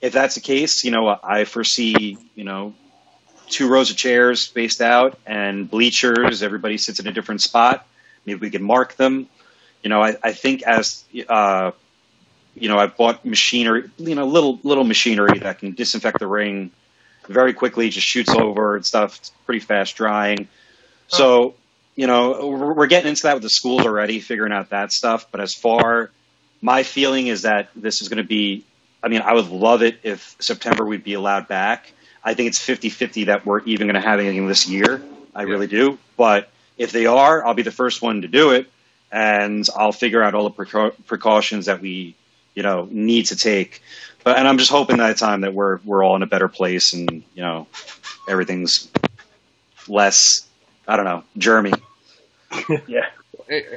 [0.00, 2.74] If that's the case, you know, I foresee you know
[3.48, 6.42] two rows of chairs spaced out and bleachers.
[6.42, 7.86] Everybody sits in a different spot.
[8.24, 9.28] Maybe we can mark them.
[9.82, 11.72] You know, I, I think as uh,
[12.54, 16.70] you know, I've bought machinery, you know, little little machinery that can disinfect the ring
[17.28, 19.18] very quickly, just shoots over and stuff.
[19.18, 20.48] It's pretty fast drying.
[21.08, 21.54] So
[21.96, 25.26] you know, we're getting into that with the schools already, figuring out that stuff.
[25.30, 26.10] But as far,
[26.62, 28.64] my feeling is that this is going to be,
[29.02, 31.92] I mean, I would love it if September we'd be allowed back.
[32.24, 35.02] I think it's 50 50 that we're even going to have anything this year.
[35.34, 35.50] I yeah.
[35.50, 35.98] really do.
[36.16, 38.70] But if they are, I'll be the first one to do it.
[39.12, 42.14] And I'll figure out all the preca- precautions that we,
[42.60, 43.82] you know, need to take.
[44.22, 46.92] But, and I'm just hoping that time that we're, we're all in a better place
[46.92, 47.68] and, you know,
[48.28, 48.90] everything's
[49.88, 50.46] less,
[50.86, 51.80] I don't know, germy.
[52.86, 53.06] yeah.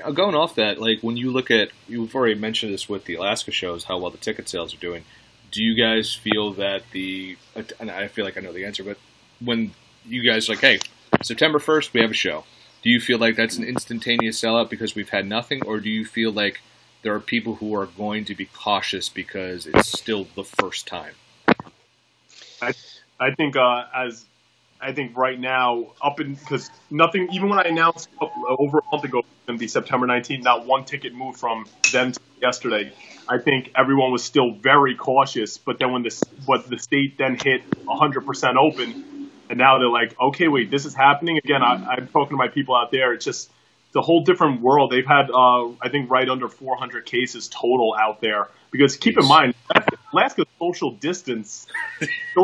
[0.04, 3.16] Uh, going off that, like when you look at, you've already mentioned this with the
[3.16, 5.06] Alaska shows, how well the ticket sales are doing.
[5.50, 7.38] Do you guys feel that the,
[7.80, 8.98] and I feel like I know the answer, but
[9.40, 9.72] when
[10.06, 10.80] you guys like, hey,
[11.22, 12.44] September 1st, we have a show.
[12.82, 16.04] Do you feel like that's an instantaneous sellout because we've had nothing, or do you
[16.04, 16.60] feel like
[17.04, 21.14] there are people who are going to be cautious because it's still the first time?
[22.62, 22.74] I,
[23.20, 24.26] I think uh, as
[24.82, 27.30] I think right now, up in because nothing.
[27.32, 30.86] Even when I announced over a month ago, going to be September 19th, not one
[30.86, 32.92] ticket moved from then to yesterday.
[33.28, 35.58] I think everyone was still very cautious.
[35.58, 40.20] But then when this, but the state then hit 100% open, and now they're like,
[40.20, 41.64] okay, wait, this is happening again.
[41.64, 43.14] I, I'm talking to my people out there.
[43.14, 43.50] It's just
[43.94, 44.92] the whole different world.
[44.92, 48.50] They've had, uh, I think, right under 400 cases total out there.
[48.72, 49.54] Because keep in mind,
[50.12, 51.68] Alaska's social distance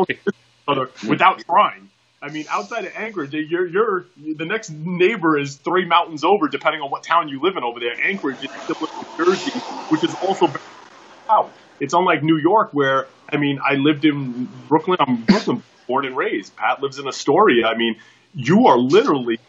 [1.08, 1.90] without trying.
[2.22, 6.82] I mean, outside of Anchorage, you're, you're the next neighbor is three mountains over, depending
[6.82, 7.94] on what town you live in over there.
[8.00, 10.52] Anchorage is still in New Jersey, which is also
[11.28, 11.50] out.
[11.80, 14.98] It's unlike New York, where I mean, I lived in Brooklyn.
[15.00, 16.54] I'm Brooklyn born and raised.
[16.56, 17.66] Pat lives in Astoria.
[17.66, 17.96] I mean,
[18.34, 19.40] you are literally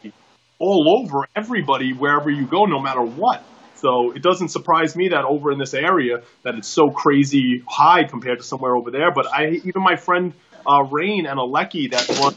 [0.61, 3.43] all over everybody wherever you go, no matter what.
[3.75, 8.03] So it doesn't surprise me that over in this area that it's so crazy high
[8.03, 9.11] compared to somewhere over there.
[9.11, 10.33] But I even my friend
[10.67, 12.35] uh, Rain and Alecki that run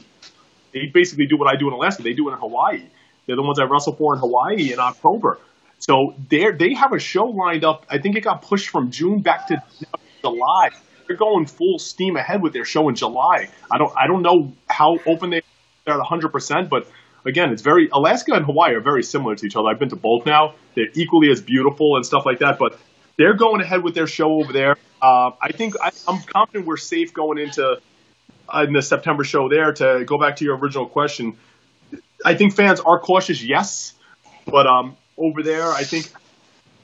[0.72, 2.02] they basically do what I do in Alaska.
[2.02, 2.82] They do it in Hawaii.
[3.26, 5.38] They're the ones I wrestle for in Hawaii in October.
[5.78, 7.84] So they they have a show lined up.
[7.90, 9.62] I think it got pushed from June back to
[10.22, 10.70] July.
[11.06, 13.50] They're going full steam ahead with their show in July.
[13.70, 15.42] I don't I don't know how open they
[15.86, 16.88] are at 100, percent but
[17.24, 19.68] again, it's very Alaska and Hawaii are very similar to each other.
[19.68, 20.54] I've been to both now.
[20.74, 22.58] They're equally as beautiful and stuff like that.
[22.58, 22.78] But
[23.16, 24.76] they're going ahead with their show over there.
[25.00, 27.80] Uh, I think I, I'm confident we're safe going into
[28.54, 31.36] in the September show there to go back to your original question.
[32.24, 33.94] I think fans are cautious, yes,
[34.46, 36.10] but um, over there, I think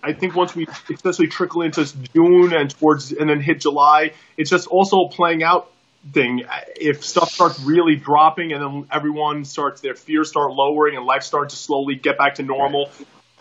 [0.02, 1.84] I think once we especially trickle into
[2.14, 5.70] June and towards and then hit July, it's just also playing out
[6.12, 6.44] thing.
[6.76, 11.22] If stuff starts really dropping and then everyone starts their fears start lowering and life
[11.22, 12.90] starts to slowly get back to normal,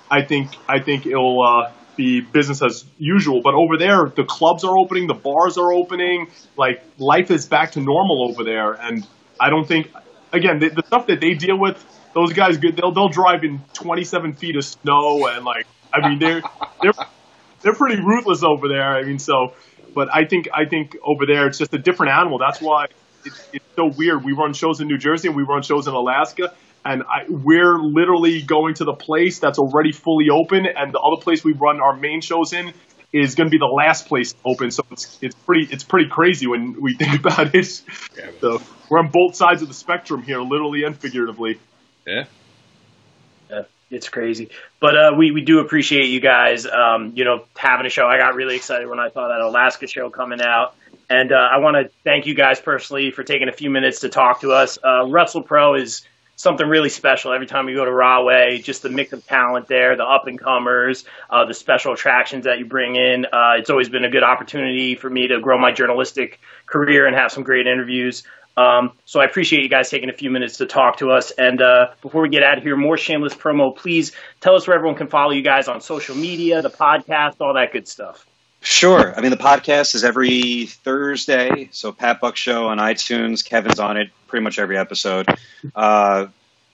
[0.09, 3.41] I think I think it'll uh, be business as usual.
[3.43, 7.73] But over there, the clubs are opening, the bars are opening, like life is back
[7.73, 8.73] to normal over there.
[8.73, 9.05] And
[9.39, 9.91] I don't think,
[10.31, 11.83] again, the, the stuff that they deal with,
[12.13, 16.19] those guys, good they'll they'll drive in 27 feet of snow and like, I mean,
[16.19, 16.41] they're
[16.81, 16.93] they're
[17.61, 18.95] they're pretty ruthless over there.
[18.95, 19.53] I mean, so,
[19.93, 22.37] but I think I think over there it's just a different animal.
[22.37, 22.85] That's why
[23.25, 24.23] it's, it's so weird.
[24.23, 26.53] We run shows in New Jersey and we run shows in Alaska,
[26.85, 31.21] and I, we're literally going to the place that's already fully open, and the other
[31.21, 32.73] place we run our main shows in
[33.11, 34.71] is going to be the last place open.
[34.71, 37.81] So it's it's pretty it's pretty crazy when we think about it.
[38.17, 38.31] Yeah.
[38.39, 41.59] So we're on both sides of the spectrum here, literally and figuratively.
[42.05, 42.25] Yeah.
[43.89, 44.49] It's crazy.
[44.79, 48.05] But uh, we, we do appreciate you guys, um, you know, having a show.
[48.05, 50.75] I got really excited when I saw that Alaska show coming out.
[51.09, 54.09] And uh, I want to thank you guys personally for taking a few minutes to
[54.09, 54.77] talk to us.
[54.77, 56.03] Uh, WrestlePro is
[56.35, 58.59] something really special every time we go to Rahway.
[58.59, 62.59] Just the mix of talent there, the up and comers, uh, the special attractions that
[62.59, 63.25] you bring in.
[63.25, 67.15] Uh, it's always been a good opportunity for me to grow my journalistic career and
[67.15, 68.23] have some great interviews.
[68.59, 71.31] Um, so I appreciate you guys taking a few minutes to talk to us.
[71.31, 73.73] And uh, before we get out of here, more shameless promo.
[73.73, 77.53] Please tell us where everyone can follow you guys on social media, the podcast, all
[77.53, 78.25] that good stuff.
[78.61, 79.15] Sure.
[79.15, 81.69] I mean, the podcast is every Thursday.
[81.71, 83.45] So Pat Buck Show on iTunes.
[83.45, 85.29] Kevin's on it pretty much every episode.
[85.73, 86.27] Uh,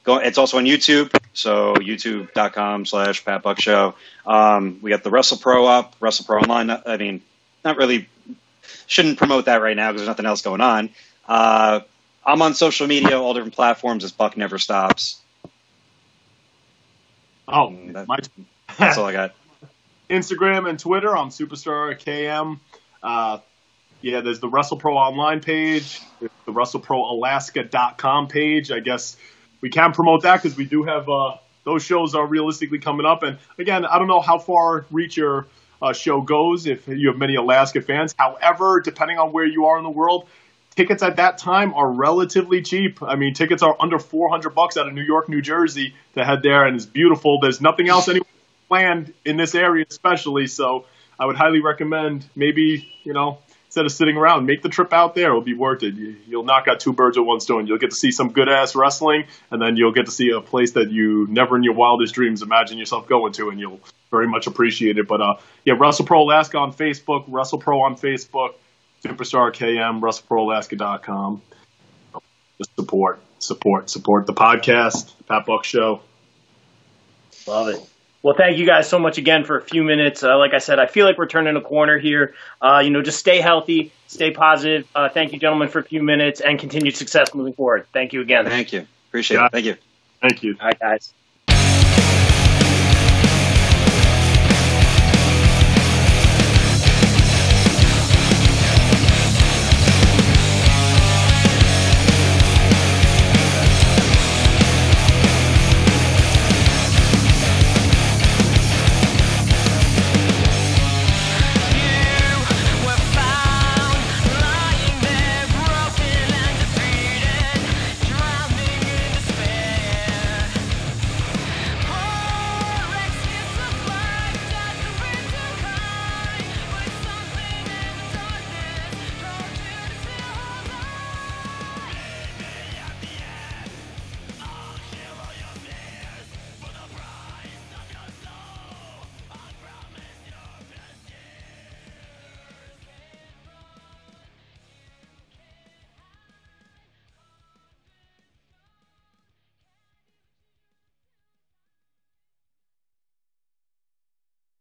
[0.03, 1.15] go, it's also on YouTube.
[1.33, 3.93] So youtube.com slash Pat Buck Show.
[4.25, 6.81] Um, we got the WrestlePro up, WrestlePro Online.
[6.83, 7.21] I mean,
[7.63, 8.09] not really,
[8.88, 10.89] shouldn't promote that right now because there's nothing else going on.
[11.28, 11.82] Uh,
[12.26, 15.21] I'm on social media, all different platforms as Buck Never Stops.
[17.47, 18.17] Oh, That- my
[18.78, 19.36] That's all I got.
[20.09, 21.15] Instagram and Twitter.
[21.15, 22.59] I'm Superstar KM.
[23.01, 23.39] Uh,
[24.01, 28.71] yeah, there's the WrestlePro online page, there's the WrestleProAlaska.com page.
[28.71, 29.17] I guess
[29.61, 33.23] we can promote that because we do have uh, those shows are realistically coming up.
[33.23, 35.47] And again, I don't know how far reach your
[35.82, 38.13] uh, show goes if you have many Alaska fans.
[38.17, 40.28] However, depending on where you are in the world,
[40.76, 43.01] tickets at that time are relatively cheap.
[43.01, 46.41] I mean, tickets are under 400 bucks out of New York, New Jersey to head
[46.43, 47.39] there, and it's beautiful.
[47.39, 48.28] There's nothing else anywhere
[48.67, 50.47] planned in this area, especially.
[50.47, 50.86] So
[51.19, 53.39] I would highly recommend maybe you know
[53.76, 55.28] instead of sitting around, make the trip out there.
[55.28, 55.95] It'll be worth it.
[55.95, 57.67] You, you'll knock out two birds with one stone.
[57.67, 60.39] You'll get to see some good ass wrestling, and then you'll get to see a
[60.39, 64.28] place that you never in your wildest dreams imagine yourself going to, and you'll very
[64.28, 65.09] much appreciate it.
[65.09, 68.53] But uh, yeah, WrestlePro Alaska on Facebook, WrestlePro on Facebook,
[69.10, 71.41] Superstar KM, WrestleProAlaska.com.
[72.58, 76.01] Just support, support, support the podcast, Pat Buck Show.
[77.47, 77.89] Love it.
[78.24, 80.24] Well, thank you guys so much again for a few minutes.
[80.24, 82.34] Uh, like I said, I feel like we're turning a corner here.
[82.60, 84.88] Uh, you know, just stay healthy, stay positive.
[84.95, 87.86] Uh, thank you, gentlemen, for a few minutes and continued success moving forward.
[87.93, 88.45] Thank you again.
[88.45, 88.88] Thank you.
[89.10, 89.45] Appreciate Yeah.
[89.45, 89.51] it.
[89.51, 89.76] Thank you.
[90.22, 90.58] Thank you.
[90.60, 91.14] All right, guys.